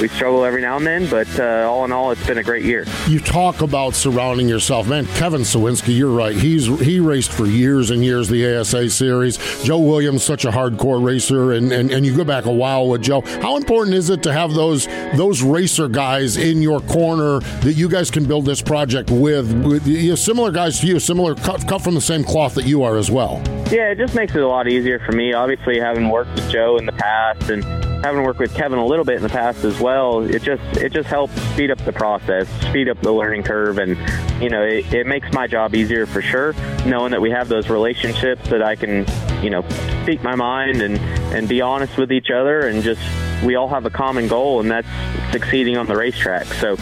[0.00, 2.64] we struggle every now and then, but uh, all in all, it's been a great
[2.64, 2.86] year.
[3.08, 5.06] You talk about surrounding yourself, man.
[5.06, 6.34] Kevin Cywinski, you're right.
[6.34, 9.38] He's he raced for years and years the ASA series.
[9.62, 13.02] Joe Williams, such a hardcore racer, and, and, and you go back a while with
[13.02, 13.20] Joe.
[13.20, 17.88] How important is it to have those those racer guys in your corner that you
[17.88, 19.52] guys can build this project with?
[19.64, 22.64] with you know, similar guys to you, similar cut, cut from the same cloth that
[22.64, 23.42] you are as well.
[23.70, 25.32] Yeah, it just makes it a lot easier for me.
[25.32, 29.04] Obviously, having worked with Joe in the past and having worked with Kevin a little
[29.04, 32.48] bit in the past as well, it just it just helps speed up the process,
[32.68, 33.96] speed up the learning curve, and
[34.42, 36.54] you know it, it makes my job easier for sure,
[36.86, 39.06] knowing that we have those relationships that I can
[39.42, 39.64] you know
[40.02, 40.98] speak my mind and
[41.34, 43.00] and be honest with each other and just
[43.44, 44.88] we all have a common goal and that's
[45.32, 46.46] succeeding on the racetrack.
[46.46, 46.76] So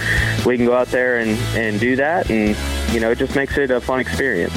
[0.47, 2.57] we can go out there and and do that and
[2.93, 4.55] you know, it just makes it a fun experience.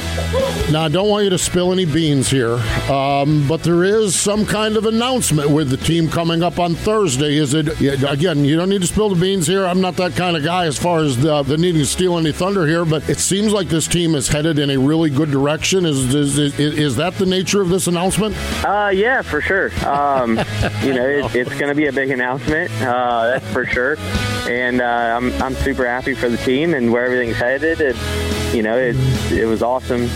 [0.71, 2.55] Now, I don't want you to spill any beans here,
[2.89, 7.35] um, but there is some kind of announcement with the team coming up on Thursday.
[7.37, 7.67] Is it,
[8.03, 9.65] again, you don't need to spill the beans here.
[9.65, 12.31] I'm not that kind of guy as far as the, the needing to steal any
[12.31, 15.85] thunder here, but it seems like this team is headed in a really good direction.
[15.85, 18.35] Is, is, is, is that the nature of this announcement?
[18.63, 19.71] Uh, yeah, for sure.
[19.85, 20.37] Um,
[20.83, 23.97] you know, it, it's going to be a big announcement, uh, that's for sure.
[24.47, 27.81] And uh, I'm, I'm super happy for the team and where everything's headed.
[27.81, 28.20] And,
[28.53, 28.95] you know, it,
[29.31, 30.09] it was awesome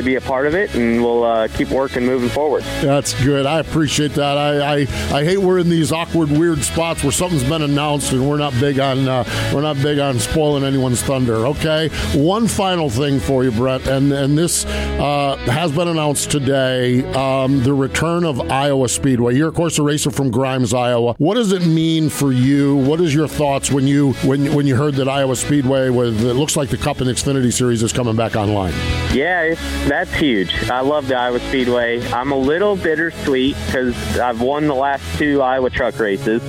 [0.00, 2.62] to be a part of it, and we'll uh, keep working moving forward.
[2.80, 3.46] That's good.
[3.46, 4.38] I appreciate that.
[4.38, 4.76] I, I,
[5.12, 8.52] I hate we're in these awkward, weird spots where something's been announced and we're not
[8.60, 11.46] big on uh, we're not big on spoiling anyone's thunder.
[11.46, 11.88] Okay.
[12.14, 17.04] One final thing for you, Brett, and and this uh, has been announced today.
[17.12, 19.36] Um, the return of Iowa Speedway.
[19.36, 21.14] You're of course a racer from Grimes, Iowa.
[21.18, 22.76] What does it mean for you?
[22.76, 26.34] What is your thoughts when you when when you heard that Iowa Speedway with it
[26.34, 28.72] looks like the Cup and Xfinity Series is coming back online?
[29.12, 29.60] Yeah, it's
[29.90, 30.54] that's huge.
[30.70, 32.00] I love the Iowa Speedway.
[32.12, 36.40] I'm a little bittersweet because I've won the last two Iowa truck races.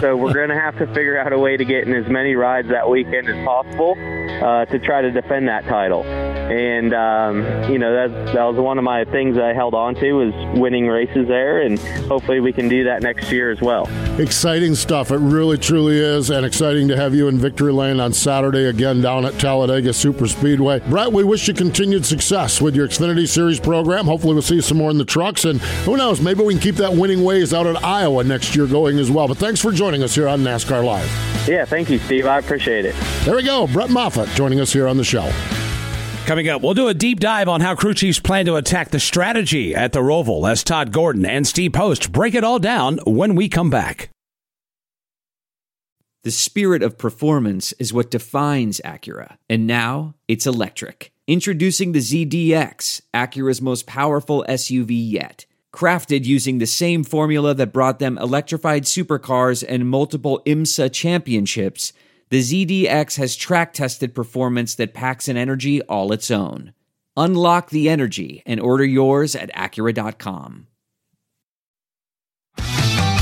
[0.00, 2.34] So we're going to have to figure out a way to get in as many
[2.34, 3.94] rides that weekend as possible
[4.28, 6.04] uh, to try to defend that title.
[6.04, 10.12] And, um, you know, that, that was one of my things I held on to
[10.12, 11.60] was winning races there.
[11.60, 13.86] And hopefully we can do that next year as well.
[14.18, 15.10] Exciting stuff.
[15.10, 16.30] It really, truly is.
[16.30, 20.26] And exciting to have you in Victory Lane on Saturday again down at Talladega Super
[20.26, 20.80] Speedway.
[20.80, 24.06] Brett, we wish you continued success with your Xfinity Series program.
[24.06, 25.44] Hopefully, we'll see some more in the trucks.
[25.44, 28.66] And who knows, maybe we can keep that winning ways out at Iowa next year
[28.66, 29.28] going as well.
[29.28, 31.48] But thanks for joining us here on NASCAR Live.
[31.48, 32.26] Yeah, thank you, Steve.
[32.26, 32.94] I appreciate it.
[33.24, 33.66] There we go.
[33.66, 35.30] Brett Moffitt joining us here on the show.
[36.26, 39.00] Coming up, we'll do a deep dive on how crew chiefs plan to attack the
[39.00, 43.34] strategy at the Roval as Todd Gordon and Steve Post break it all down when
[43.34, 44.10] we come back.
[46.24, 51.12] The spirit of performance is what defines Acura, and now it's electric.
[51.28, 55.46] Introducing the ZDX, Acura's most powerful SUV yet.
[55.72, 61.92] Crafted using the same formula that brought them electrified supercars and multiple IMSA championships,
[62.30, 66.72] the ZDX has track tested performance that packs an energy all its own.
[67.16, 70.66] Unlock the energy and order yours at Acura.com.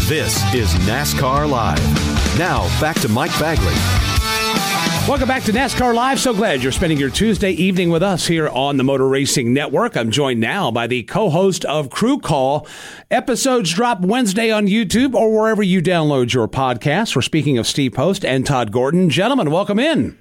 [0.09, 2.38] This is NASCAR Live.
[2.38, 4.16] Now, back to Mike Bagley.
[5.09, 6.19] Welcome back to NASCAR Live.
[6.19, 9.97] So glad you're spending your Tuesday evening with us here on the Motor Racing Network.
[9.97, 12.66] I'm joined now by the co host of Crew Call.
[13.09, 17.14] Episodes drop Wednesday on YouTube or wherever you download your podcasts.
[17.14, 19.09] We're speaking of Steve Post and Todd Gordon.
[19.09, 20.19] Gentlemen, welcome in.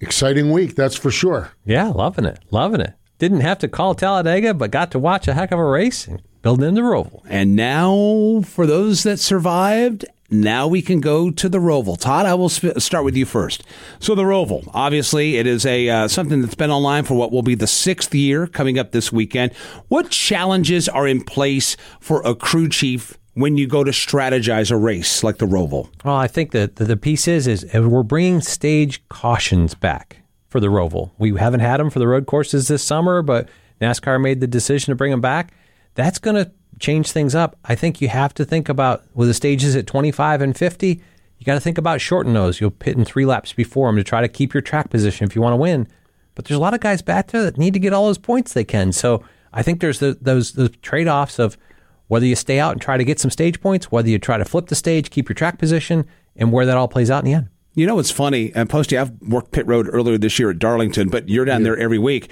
[0.00, 1.52] Exciting week, that's for sure.
[1.64, 2.40] Yeah, loving it.
[2.50, 2.94] Loving it.
[3.20, 6.20] Didn't have to call Talladega, but got to watch a heck of a race and
[6.42, 7.22] build in the Roval.
[7.28, 11.98] And now, for those that survived now we can go to the Roval.
[11.98, 13.62] Todd, I will sp- start with you first.
[13.98, 17.42] So the Roval, obviously, it is a uh, something that's been online for what will
[17.42, 19.52] be the sixth year coming up this weekend.
[19.88, 24.76] What challenges are in place for a crew chief when you go to strategize a
[24.76, 25.90] race like the Roval?
[26.04, 30.68] Well, I think that the, piece is is we're bringing stage cautions back for the
[30.68, 31.10] Roval.
[31.18, 33.48] We haven't had them for the road courses this summer, but
[33.80, 35.52] NASCAR made the decision to bring them back.
[35.94, 39.34] That's going to change things up, I think you have to think about with the
[39.34, 41.02] stages at 25 and 50,
[41.38, 42.60] you got to think about shorten those.
[42.60, 45.34] You'll pit in three laps before them to try to keep your track position if
[45.34, 45.88] you want to win.
[46.34, 48.52] But there's a lot of guys back there that need to get all those points
[48.52, 48.92] they can.
[48.92, 51.56] So I think there's the, those the trade offs of
[52.08, 54.44] whether you stay out and try to get some stage points, whether you try to
[54.44, 56.06] flip the stage, keep your track position,
[56.36, 57.48] and where that all plays out in the end.
[57.74, 58.52] You know what's funny?
[58.54, 61.64] And Posty, I've worked pit road earlier this year at Darlington, but you're down yeah.
[61.64, 62.30] there every week.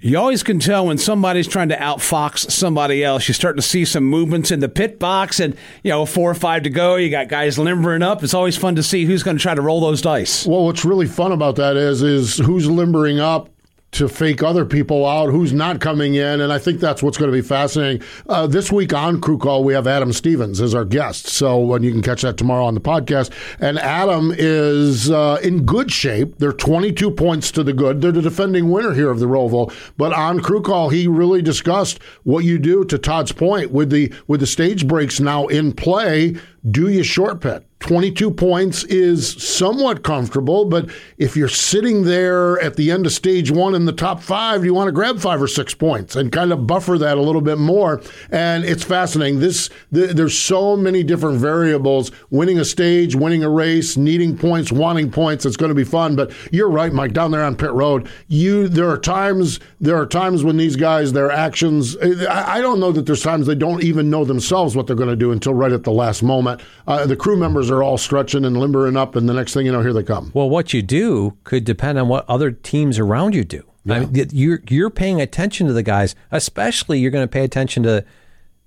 [0.00, 3.26] You always can tell when somebody's trying to outfox somebody else.
[3.26, 6.34] You start to see some movements in the pit box, and you know, four or
[6.34, 6.96] five to go.
[6.96, 8.22] You got guys limbering up.
[8.22, 10.46] It's always fun to see who's going to try to roll those dice.
[10.46, 13.48] Well, what's really fun about that is is who's limbering up
[13.94, 16.40] to fake other people out who's not coming in.
[16.40, 18.06] And I think that's what's going to be fascinating.
[18.28, 21.26] Uh, this week on Crew Call, we have Adam Stevens as our guest.
[21.26, 23.30] So when you can catch that tomorrow on the podcast.
[23.60, 26.38] And Adam is uh, in good shape.
[26.38, 28.00] They're 22 points to the good.
[28.00, 29.72] They're the defending winner here of the Roval.
[29.96, 34.12] But on Crew Call, he really discussed what you do to Todd's point with the
[34.26, 36.36] with the stage breaks now in play.
[36.68, 37.64] Do you short pit?
[37.84, 43.50] 22 points is somewhat comfortable, but if you're sitting there at the end of stage
[43.50, 46.50] one in the top five, you want to grab five or six points and kind
[46.50, 48.00] of buffer that a little bit more.
[48.30, 49.40] And it's fascinating.
[49.40, 52.10] This there's so many different variables.
[52.30, 55.44] Winning a stage, winning a race, needing points, wanting points.
[55.44, 56.16] It's going to be fun.
[56.16, 57.12] But you're right, Mike.
[57.12, 61.12] Down there on pit road, you there are times there are times when these guys
[61.12, 61.98] their actions.
[61.98, 65.10] I, I don't know that there's times they don't even know themselves what they're going
[65.10, 66.62] to do until right at the last moment.
[66.86, 69.72] Uh, the crew members are all stretching and limbering up, and the next thing you
[69.72, 70.30] know, here they come.
[70.34, 73.64] Well, what you do could depend on what other teams around you do.
[73.88, 77.82] I mean, you're you're paying attention to the guys, especially you're going to pay attention
[77.82, 78.04] to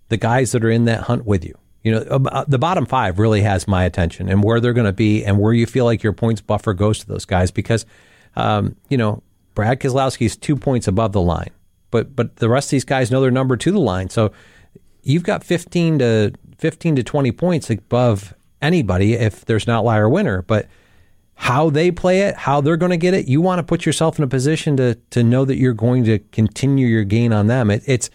[0.10, 1.58] the guys that are in that hunt with you.
[1.84, 4.94] You know, uh, the bottom five really has my attention, and where they're going to
[4.94, 7.86] be, and where you feel like your points buffer goes to those guys, because
[8.36, 9.24] um, you know
[9.56, 11.50] Brad Keselowski's two points above the line,
[11.90, 14.32] but but the rest of these guys know their number to the line, so
[15.02, 20.42] you've got 15 to 15 to 20 points above anybody if there's not liar winner,
[20.42, 20.68] but
[21.36, 24.18] how they play it, how they're going to get it, you want to put yourself
[24.18, 27.70] in a position to to know that you're going to continue your gain on them.
[27.70, 28.10] It, it's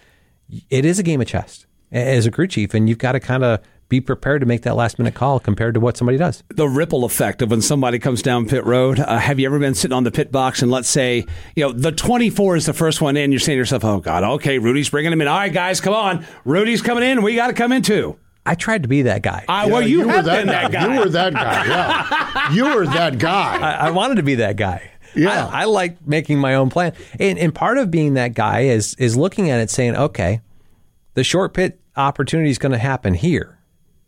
[0.68, 3.44] it is a game of chess as a crew chief, and you've got to kind
[3.44, 3.60] of
[3.92, 6.42] be prepared to make that last minute call compared to what somebody does.
[6.48, 8.98] The ripple effect of when somebody comes down pit road.
[8.98, 11.72] Uh, have you ever been sitting on the pit box and let's say, you know,
[11.72, 14.88] the 24 is the first one in, you're saying to yourself, oh God, okay, Rudy's
[14.88, 15.28] bringing him in.
[15.28, 16.24] All right, guys, come on.
[16.46, 17.22] Rudy's coming in.
[17.22, 18.18] We got to come in too.
[18.44, 19.44] I tried to be that guy.
[19.48, 20.94] I, well, you, you were that been that guy.
[20.94, 21.66] You were that guy.
[21.66, 23.58] Yeah, you were that guy.
[23.62, 24.90] I, I wanted to be that guy.
[25.14, 25.46] Yeah.
[25.46, 28.94] I, I like making my own plan, and, and part of being that guy is
[28.94, 30.40] is looking at it, saying, okay,
[31.14, 33.58] the short pit opportunity is going to happen here.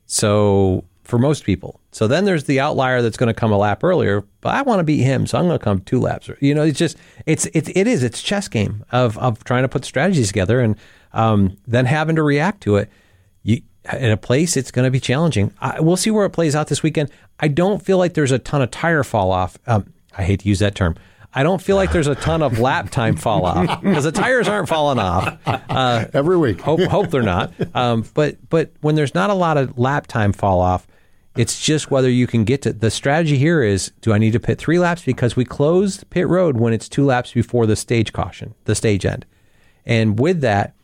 [0.06, 3.84] So for most people, so then there's the outlier that's going to come a lap
[3.84, 6.28] earlier, but I want to beat him, so I'm going to come two laps.
[6.40, 9.68] You know, it's just it's it's it is it's chess game of of trying to
[9.68, 10.76] put strategies together and
[11.12, 12.90] um, then having to react to it.
[13.92, 15.52] In a place it's going to be challenging.
[15.60, 17.10] I, we'll see where it plays out this weekend.
[17.38, 19.58] I don't feel like there's a ton of tire fall off.
[19.66, 20.96] Um, I hate to use that term.
[21.34, 24.46] I don't feel like there's a ton of lap time fall off because the tires
[24.46, 26.60] aren't falling off uh, every week.
[26.60, 27.52] hope hope they're not.
[27.74, 30.86] Um, but but when there's not a lot of lap time fall off,
[31.36, 34.40] it's just whether you can get to the strategy here is do I need to
[34.40, 38.12] pit three laps because we closed pit road when it's two laps before the stage
[38.12, 39.26] caution, the stage end,
[39.84, 40.74] and with that.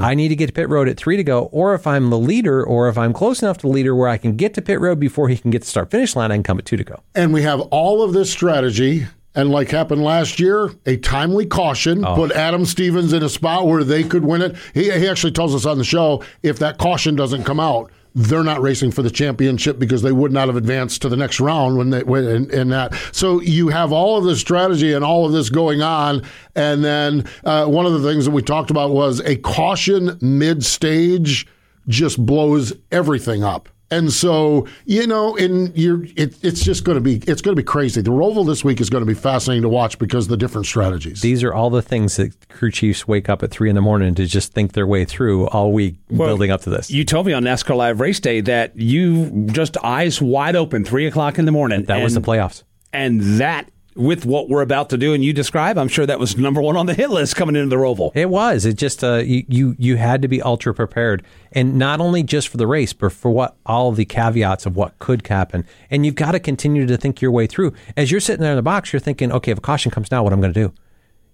[0.00, 2.18] I need to get to pit road at three to go, or if I'm the
[2.18, 4.80] leader, or if I'm close enough to the leader where I can get to pit
[4.80, 6.84] road before he can get to start finish line, I can come at two to
[6.84, 7.02] go.
[7.14, 9.06] And we have all of this strategy.
[9.36, 12.14] And like happened last year, a timely caution Oh.
[12.14, 14.54] put Adam Stevens in a spot where they could win it.
[14.74, 18.44] He, he actually tells us on the show if that caution doesn't come out, they're
[18.44, 21.76] not racing for the championship because they would not have advanced to the next round
[21.76, 22.94] when they when in, in that.
[23.12, 26.22] So you have all of this strategy and all of this going on,
[26.54, 30.64] and then uh, one of the things that we talked about was a caution mid
[30.64, 31.46] stage
[31.88, 33.68] just blows everything up.
[33.94, 37.60] And so, you know, and you're it, it's just going to be it's going to
[37.60, 38.02] be crazy.
[38.02, 40.66] The Roval this week is going to be fascinating to watch because of the different
[40.66, 41.20] strategies.
[41.20, 44.16] These are all the things that crew chiefs wake up at three in the morning
[44.16, 46.90] to just think their way through all week building up to this.
[46.90, 51.06] You told me on NASCAR Live Race Day that you just eyes wide open, three
[51.06, 51.84] o'clock in the morning.
[51.84, 52.64] That was the playoffs.
[52.92, 56.36] And that, with what we're about to do and you describe, I'm sure that was
[56.36, 58.10] number one on the hit list coming into the Roval.
[58.14, 58.64] It was.
[58.64, 61.22] It just uh, you, you had to be ultra prepared,
[61.52, 64.98] and not only just for the race, but for what all the caveats of what
[64.98, 65.64] could happen.
[65.90, 67.72] And you've got to continue to think your way through.
[67.96, 70.22] As you're sitting there in the box, you're thinking, okay, if a caution comes now,
[70.22, 70.74] what I'm going to do?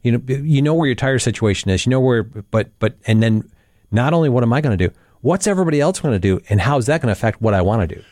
[0.03, 1.85] You know, you know where your tire situation is.
[1.85, 3.51] You know where, but but and then
[3.91, 4.95] not only what am I going to do?
[5.23, 7.61] What's everybody else going to do, and how is that going to affect what I
[7.61, 8.03] want to do?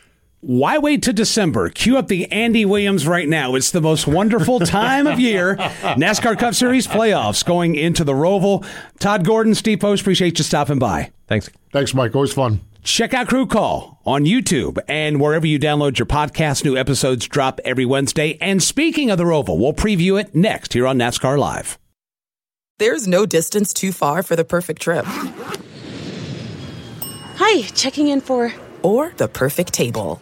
[0.41, 1.69] Why wait to December?
[1.69, 3.55] Cue up the Andy Williams right now.
[3.55, 5.57] It's the most wonderful time of year.
[5.57, 8.65] NASCAR Cup Series playoffs going into the Roval.
[8.99, 11.11] Todd Gordon, Steve Post, appreciate you stopping by.
[11.27, 11.49] Thanks.
[11.73, 12.15] Thanks, Mike.
[12.15, 12.61] Always fun.
[12.83, 16.63] Check out Crew Call on YouTube and wherever you download your podcast.
[16.63, 18.37] New episodes drop every Wednesday.
[18.39, 21.77] And speaking of the Roval, we'll preview it next here on NASCAR Live.
[22.77, 25.03] There's no distance too far for the perfect trip.
[27.35, 28.53] Hi, checking in for.
[28.81, 30.21] Or the perfect table.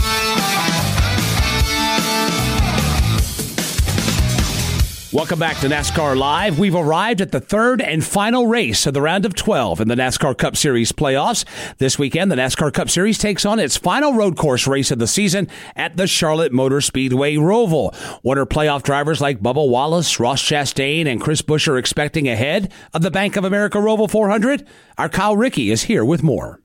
[5.13, 6.57] Welcome back to NASCAR Live.
[6.57, 9.95] We've arrived at the third and final race of the round of 12 in the
[9.95, 11.43] NASCAR Cup Series playoffs.
[11.79, 15.07] This weekend, the NASCAR Cup Series takes on its final road course race of the
[15.07, 17.93] season at the Charlotte Motor Speedway Roval.
[18.21, 22.71] What are playoff drivers like Bubba Wallace, Ross Chastain, and Chris Buescher are expecting ahead
[22.93, 24.65] of the Bank of America Roval 400?
[24.97, 26.60] Our Kyle Rickey is here with more.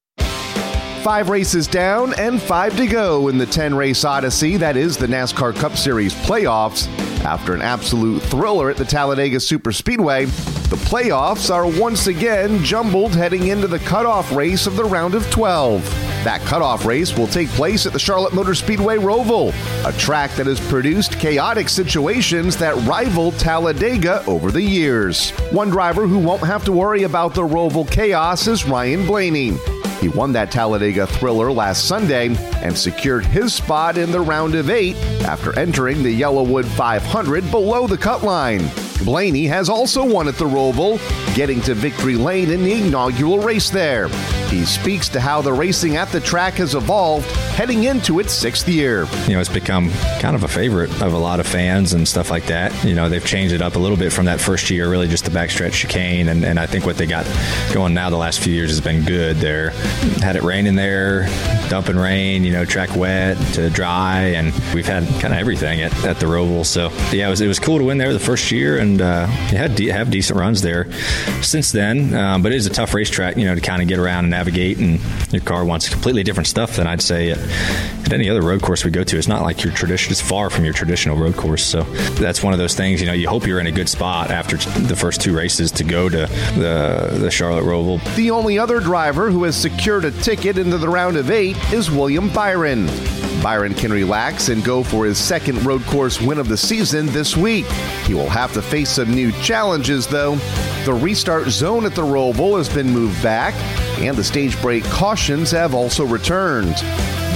[1.06, 5.06] Five races down and five to go in the 10 race odyssey that is the
[5.06, 6.88] NASCAR Cup Series playoffs.
[7.24, 10.26] After an absolute thriller at the Talladega Superspeedway,
[10.68, 15.30] the playoffs are once again jumbled heading into the cutoff race of the round of
[15.30, 15.84] 12.
[16.24, 19.54] That cutoff race will take place at the Charlotte Motor Speedway Roval,
[19.86, 25.30] a track that has produced chaotic situations that rival Talladega over the years.
[25.52, 29.56] One driver who won't have to worry about the Roval chaos is Ryan Blaney.
[30.00, 34.70] He won that Talladega thriller last Sunday and secured his spot in the round of
[34.70, 38.68] eight after entering the YellaWood 500 below the cut line.
[39.04, 40.98] Blaney has also won at the Roval,
[41.34, 44.08] getting to victory lane in the inaugural race there.
[44.64, 49.06] Speaks to how the racing at the track has evolved heading into its sixth year.
[49.26, 49.90] You know, it's become
[50.20, 52.72] kind of a favorite of a lot of fans and stuff like that.
[52.84, 55.24] You know, they've changed it up a little bit from that first year, really just
[55.24, 56.28] the backstretch chicane.
[56.28, 57.26] And, and I think what they got
[57.72, 59.36] going now the last few years has been good.
[59.36, 59.70] They're
[60.20, 61.26] had it raining there,
[61.68, 65.92] dumping rain, you know, track wet to dry, and we've had kind of everything at,
[66.04, 66.64] at the Roval.
[66.64, 69.26] So yeah, it was, it was cool to win there the first year, and uh,
[69.26, 70.90] had de- have decent runs there
[71.42, 72.14] since then.
[72.14, 74.30] Um, but it is a tough racetrack, you know, to kind of get around and
[74.30, 75.00] navigate, and
[75.32, 78.84] your car wants completely different stuff than I'd say at, at any other road course
[78.84, 79.18] we go to.
[79.18, 81.64] It's not like your tradition; it's far from your traditional road course.
[81.64, 81.82] So
[82.14, 83.00] that's one of those things.
[83.00, 85.84] You know, you hope you're in a good spot after the first two races to
[85.84, 86.26] go to
[86.56, 88.02] the the Charlotte Roval.
[88.16, 91.90] The only other driver who has secured a ticket into the round of eight is
[91.90, 92.88] William Byron.
[93.42, 97.36] Byron can relax and go for his second road course win of the season this
[97.36, 97.66] week.
[98.04, 100.36] He will have to face some new challenges, though.
[100.84, 103.54] The restart zone at the Roval has been moved back,
[103.98, 106.74] and the stage break cautions have also returned.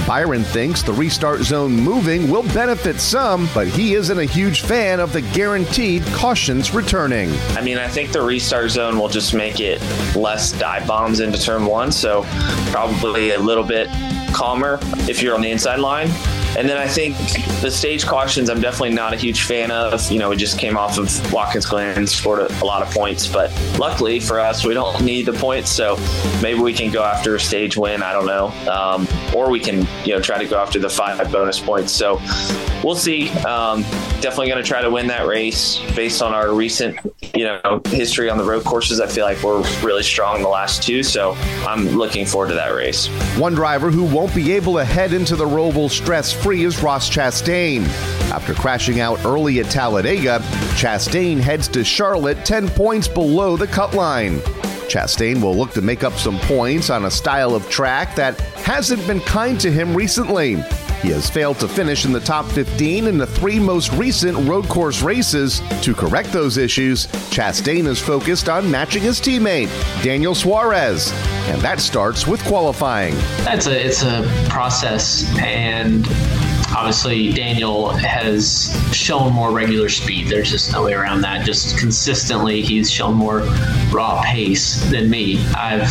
[0.07, 4.99] Byron thinks the restart zone moving will benefit some, but he isn't a huge fan
[4.99, 7.31] of the guaranteed cautions returning.
[7.51, 9.81] I mean, I think the restart zone will just make it
[10.15, 12.23] less dive bombs into turn one, so
[12.71, 13.89] probably a little bit
[14.33, 16.09] calmer if you're on the inside line.
[16.57, 17.15] And then I think
[17.61, 20.11] the stage cautions, I'm definitely not a huge fan of.
[20.11, 22.93] You know, we just came off of Watkins Glen, and scored a, a, lot of
[22.93, 25.71] points, but luckily for us, we don't need the points.
[25.71, 25.97] So
[26.41, 28.03] maybe we can go after a stage win.
[28.03, 28.47] I don't know.
[28.69, 31.93] Um, or we can, you know, try to go after the five bonus points.
[31.93, 32.19] So
[32.83, 33.29] we'll see.
[33.39, 33.83] Um,
[34.21, 36.97] definitely going to try to win that race based on our recent,
[37.33, 38.99] you know, history on the road courses.
[38.99, 41.01] I feel like we're really strong the last two.
[41.01, 41.33] So
[41.65, 43.07] I'm looking forward to that race.
[43.37, 47.09] One driver who won't be able to head into the Roval stress free is Ross
[47.09, 47.85] Chastain.
[48.31, 50.39] After crashing out early at Talladega,
[50.75, 54.39] Chastain heads to Charlotte 10 points below the cut line.
[54.91, 59.05] Chastain will look to make up some points on a style of track that hasn't
[59.07, 60.61] been kind to him recently.
[61.01, 64.67] He has failed to finish in the top 15 in the three most recent road
[64.67, 65.59] course races.
[65.81, 69.69] To correct those issues, Chastain is focused on matching his teammate,
[70.03, 71.11] Daniel Suarez,
[71.47, 73.15] and that starts with qualifying.
[73.47, 76.05] It's a it's a process, and
[76.81, 80.27] obviously Daniel has shown more regular speed.
[80.27, 81.45] There's just no way around that.
[81.45, 83.41] Just consistently, he's shown more
[83.91, 85.45] raw pace than me.
[85.53, 85.87] I've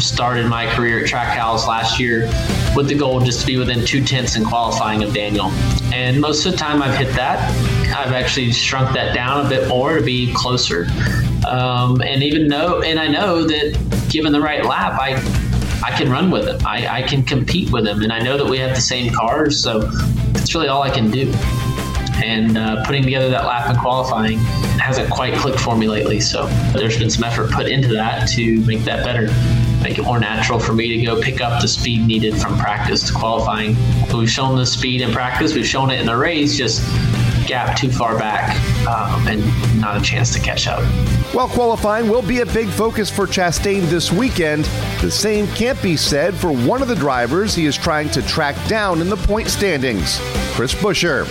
[0.00, 2.26] started my career at Trackhouse last year
[2.76, 5.46] with the goal just to be within two tenths in qualifying of Daniel.
[5.92, 7.40] And most of the time I've hit that.
[7.96, 10.86] I've actually shrunk that down a bit more to be closer.
[11.48, 15.16] Um, and even know, and I know that given the right lap, I
[15.82, 16.60] I can run with him.
[16.66, 19.62] I, I can compete with him, and I know that we have the same cars,
[19.62, 19.80] so
[20.32, 21.32] that's really all I can do.
[22.22, 24.38] And uh, putting together that lap in qualifying
[24.78, 28.60] hasn't quite clicked for me lately, so there's been some effort put into that to
[28.62, 29.28] make that better
[29.82, 33.06] make it more natural for me to go pick up the speed needed from practice
[33.06, 33.76] to qualifying.
[34.12, 36.82] We've shown the speed in practice, we've shown it in the race, just
[37.46, 38.56] gap too far back
[38.86, 40.82] um, and not a chance to catch up.
[41.32, 44.64] While qualifying will be a big focus for Chastain this weekend,
[45.02, 48.56] the same can't be said for one of the drivers he is trying to track
[48.66, 50.18] down in the point standings,
[50.54, 51.26] Chris Buescher.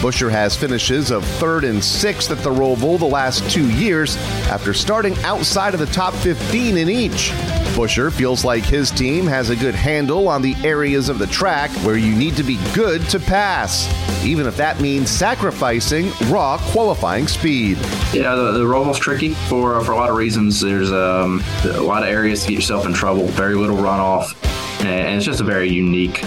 [0.00, 4.16] Buescher has finishes of third and sixth at the Roval the last two years
[4.48, 7.30] after starting outside of the top 15 in each.
[7.76, 11.70] Buescher feels like his team has a good handle on the areas of the track
[11.84, 13.86] where you need to be good to pass,
[14.24, 17.78] even if that means sacrificing raw qualifying speed.
[18.12, 20.60] Yeah, the, the Roval's tricky for for a lot of reasons.
[20.60, 24.34] There's um, a lot of areas to get yourself in trouble, very little runoff,
[24.84, 26.22] and it's just a very unique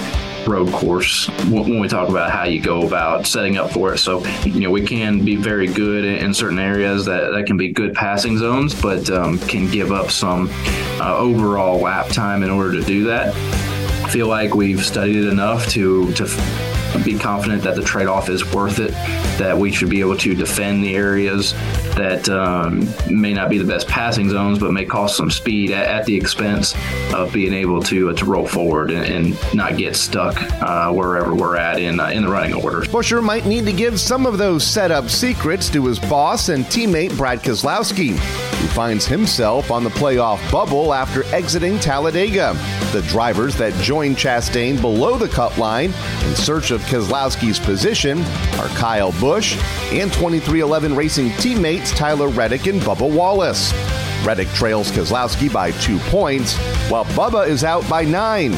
[0.47, 3.97] road course when we talk about how you go about setting up for it.
[3.97, 7.71] So, you know, we can be very good in certain areas that, that can be
[7.71, 10.49] good passing zones, but um, can give up some
[10.99, 13.33] uh, overall lap time in order to do that.
[14.13, 16.27] Feel like we've studied it enough to to
[17.03, 18.91] be confident that the trade-off is worth it.
[19.39, 21.53] That we should be able to defend the areas
[21.95, 25.87] that um, may not be the best passing zones, but may cost some speed at,
[25.87, 26.75] at the expense
[27.11, 29.03] of being able to uh, to roll forward and,
[29.33, 32.81] and not get stuck uh, wherever we're at in uh, in the running order.
[32.81, 37.17] Buescher might need to give some of those setup secrets to his boss and teammate
[37.17, 38.52] Brad Keselowski.
[38.63, 42.53] Who finds himself on the playoff bubble after exiting Talladega.
[42.93, 45.93] The drivers that joined Chastain below the cut line
[46.23, 49.57] in search of Keselowski's position are Kyle Busch
[49.91, 53.73] and 23XI Racing teammates Tyler Reddick and Bubba Wallace.
[54.23, 56.55] Reddick trails Keselowski by two points,
[56.89, 58.51] while Bubba is out by nine.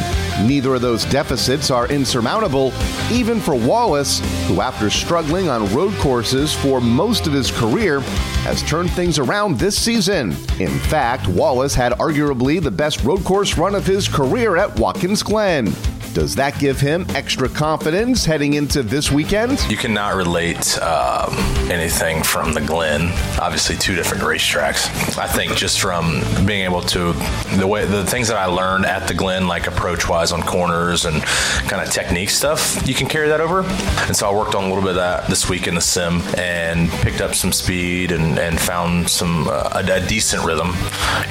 [0.46, 2.72] Neither of those deficits are insurmountable,
[3.12, 8.02] even for Wallace, who, after struggling on road courses for most of his career,
[8.44, 10.32] has turned things around this season.
[10.60, 15.24] In fact, Wallace had arguably the best road course run of his career at Watkins
[15.24, 15.74] Glen.
[16.16, 19.60] Does that give him extra confidence heading into this weekend?
[19.70, 21.34] You cannot relate um,
[21.70, 23.12] anything from the Glen.
[23.38, 25.18] Obviously, two different racetracks.
[25.18, 27.12] I think just from being able to
[27.58, 31.04] the way the things that I learned at the Glen, like approach wise on corners
[31.04, 31.22] and
[31.68, 33.64] kind of technique stuff, you can carry that over.
[34.08, 36.22] And so I worked on a little bit of that this week in the sim
[36.38, 40.76] and picked up some speed and, and found some uh, a, a decent rhythm.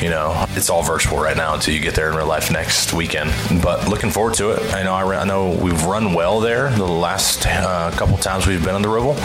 [0.02, 2.92] You know, it's all virtual right now until you get there in real life next
[2.92, 3.32] weekend.
[3.62, 4.73] But looking forward to it.
[4.74, 8.64] I know I, I know we've run well there the last uh, couple times we've
[8.64, 9.16] been on the Roval.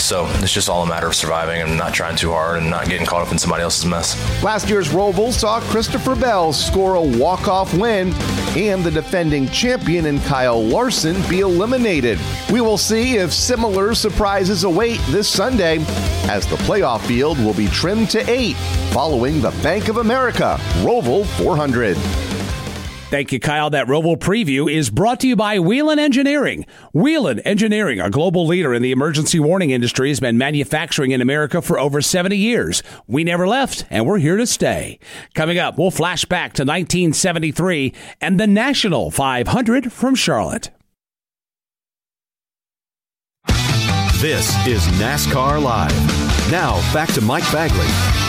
[0.00, 2.88] So it's just all a matter of surviving and not trying too hard and not
[2.88, 4.14] getting caught up in somebody else's mess.
[4.44, 8.12] Last year's Roval saw Christopher Bell score a walk-off win
[8.56, 12.20] and the defending champion in Kyle Larson be eliminated.
[12.52, 15.78] We will see if similar surprises await this Sunday
[16.28, 18.56] as the playoff field will be trimmed to eight
[18.92, 22.31] following the Bank of America Roval 400.
[23.12, 23.68] Thank you, Kyle.
[23.68, 26.64] That Roval preview is brought to you by Whelen Engineering.
[26.94, 31.60] Whelen Engineering, a global leader in the emergency warning industry, has been manufacturing in America
[31.60, 32.82] for over 70 years.
[33.06, 34.98] We never left, and we're here to stay.
[35.34, 37.92] Coming up, we'll flash back to 1973
[38.22, 40.70] and the National 500 from Charlotte.
[44.22, 46.50] This is NASCAR Live.
[46.50, 48.21] Now, back to Mike Bagley.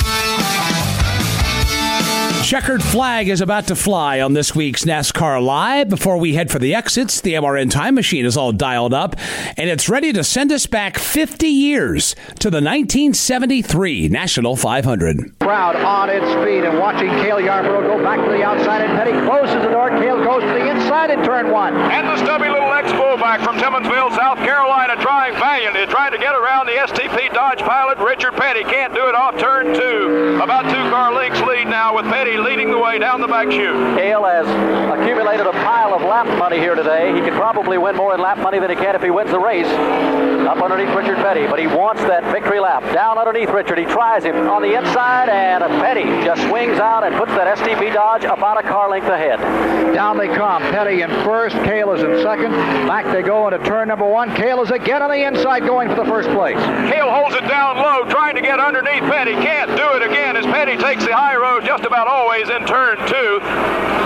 [2.43, 5.87] Checkered flag is about to fly on this week's NASCAR Live.
[5.87, 9.15] Before we head for the exits, the MRN time machine is all dialed up,
[9.55, 15.39] and it's ready to send us back 50 years to the 1973 National 500.
[15.39, 19.13] Crowd on its feet and watching Cale Yarborough go back to the outside, and Petty
[19.25, 19.89] closes the door.
[19.89, 21.73] Cale goes to the inside in turn one.
[21.73, 26.67] And the stubby little ex-fullback from Timmonsville, South Carolina, trying valiantly, trying to get around
[26.67, 28.63] the STP Dodge pilot Richard Petty.
[28.63, 30.39] Can't do it off turn two.
[30.43, 33.75] About two car lengths lead now with Petty leading the way down the back chute.
[33.97, 34.47] Cale has
[34.99, 37.13] accumulated a pile of lap money here today.
[37.13, 39.39] He could probably win more in lap money than he can if he wins the
[39.39, 39.67] race.
[40.43, 42.84] Up underneath Richard Petty, but he wants that victory lap.
[42.93, 47.15] Down underneath Richard, he tries him on the inside, and Petty just swings out and
[47.15, 49.39] puts that STP Dodge about a car length ahead.
[49.93, 50.61] Down they come.
[50.63, 51.55] Petty in first.
[51.63, 52.51] Cale is in second.
[52.88, 54.36] Back they go into turn number one.
[54.36, 56.57] Cale is again on the inside going for the first place.
[56.91, 59.34] Cale holds it down low, trying to get underneath Petty.
[59.34, 62.95] Can't do it again as Petty takes the high road just about always in turn
[63.09, 63.41] two.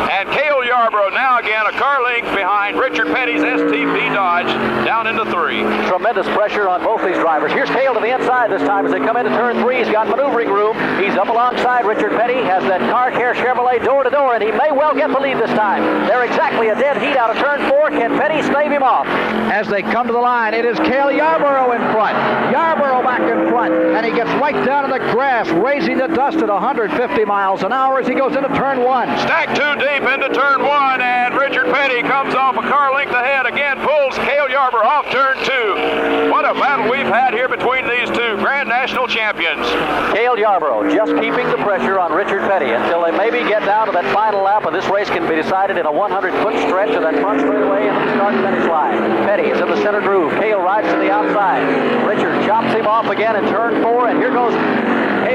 [0.09, 4.47] And Cale Yarborough now again a car length behind Richard Petty's STP Dodge
[4.85, 5.61] down into three.
[5.85, 7.51] Tremendous pressure on both these drivers.
[7.51, 9.77] Here's Cale to the inside this time as they come into turn three.
[9.77, 10.73] He's got maneuvering room.
[10.97, 14.51] He's up alongside Richard Petty, has that car care Chevrolet door to door, and he
[14.51, 15.83] may well get the lead this time.
[16.07, 17.91] They're exactly a dead heat out of turn four.
[17.91, 19.05] Can Petty stave him off?
[19.53, 22.17] As they come to the line, it is Cale Yarborough in front.
[22.51, 26.37] Yarborough back in front, and he gets right down in the grass, raising the dust
[26.37, 29.07] at 150 miles an hour as he goes into turn one.
[29.19, 33.45] Stacked too deep into turn one, and Richard Petty comes off a car length ahead
[33.45, 36.31] again, pulls Cale Yarborough off turn two.
[36.31, 39.67] What a battle we've had here between these two Grand National champions.
[40.15, 43.91] Cale Yarborough just keeping the pressure on Richard Petty until they maybe get down to
[43.91, 47.15] that final lap, and this race can be decided in a 100-foot stretch of that
[47.19, 48.97] front straightaway into the start-finish line.
[49.27, 50.31] Petty is in the center groove.
[50.39, 51.63] Cale rides to the outside.
[52.07, 54.53] Richard chops him off again in turn four, and here goes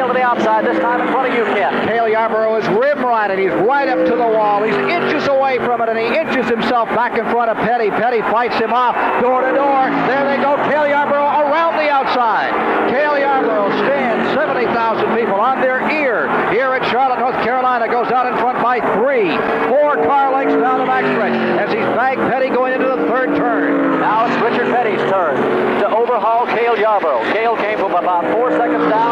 [0.03, 1.87] To the outside, this time in front of you, Ken.
[1.87, 3.39] Cale Yarborough is rim riding.
[3.39, 4.61] He's right up to the wall.
[4.65, 7.89] He's inches away from it, and he inches himself back in front of Petty.
[7.89, 9.87] Petty fights him off, door to door.
[10.11, 10.59] There they go.
[10.67, 12.51] Cale Yarborough around the outside.
[12.91, 17.87] Cale Yarborough stands 70,000 people on their ear here at Charlotte, North Carolina.
[17.87, 19.31] Goes out in front by three.
[19.71, 24.01] Four car lengths down the backstretch as he's bagged Petty going into the third turn.
[24.01, 25.39] Now it's Richard Petty's turn
[25.79, 27.23] to overhaul Cale Yarborough.
[27.33, 29.12] Cale came from about four seconds down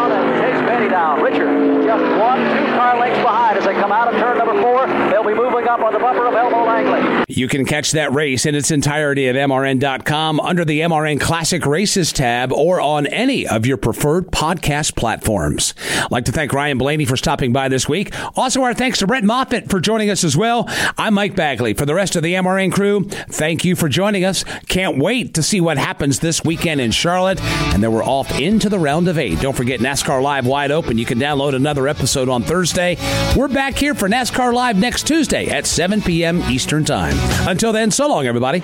[1.01, 1.23] down.
[1.23, 1.49] Richard
[1.83, 4.90] just one, two car lengths behind as they come out of turn number four.
[5.31, 7.23] Be moving up on the bumper of Elmo Langley.
[7.29, 12.11] You can catch that race in its entirety at MRN.com under the MRN Classic Races
[12.11, 15.73] tab or on any of your preferred podcast platforms.
[15.95, 18.13] I'd like to thank Ryan Blaney for stopping by this week.
[18.37, 20.65] Also, our thanks to Brett Moffitt for joining us as well.
[20.97, 21.75] I'm Mike Bagley.
[21.75, 24.43] For the rest of the MRN crew, thank you for joining us.
[24.67, 27.41] Can't wait to see what happens this weekend in Charlotte.
[27.73, 29.39] And then we're off into the round of eight.
[29.39, 30.97] Don't forget NASCAR Live wide open.
[30.97, 32.97] You can download another episode on Thursday.
[33.37, 36.41] We're back here for NASCAR Live next Tuesday at 7 p.m.
[36.49, 37.13] Eastern Time.
[37.47, 38.61] Until then, so long, everybody.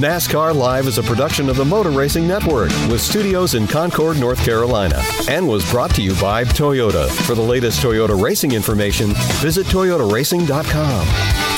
[0.00, 4.42] NASCAR Live is a production of the Motor Racing Network with studios in Concord, North
[4.42, 7.06] Carolina, and was brought to you by Toyota.
[7.26, 9.10] For the latest Toyota racing information,
[9.42, 11.49] visit toyotaracing.com.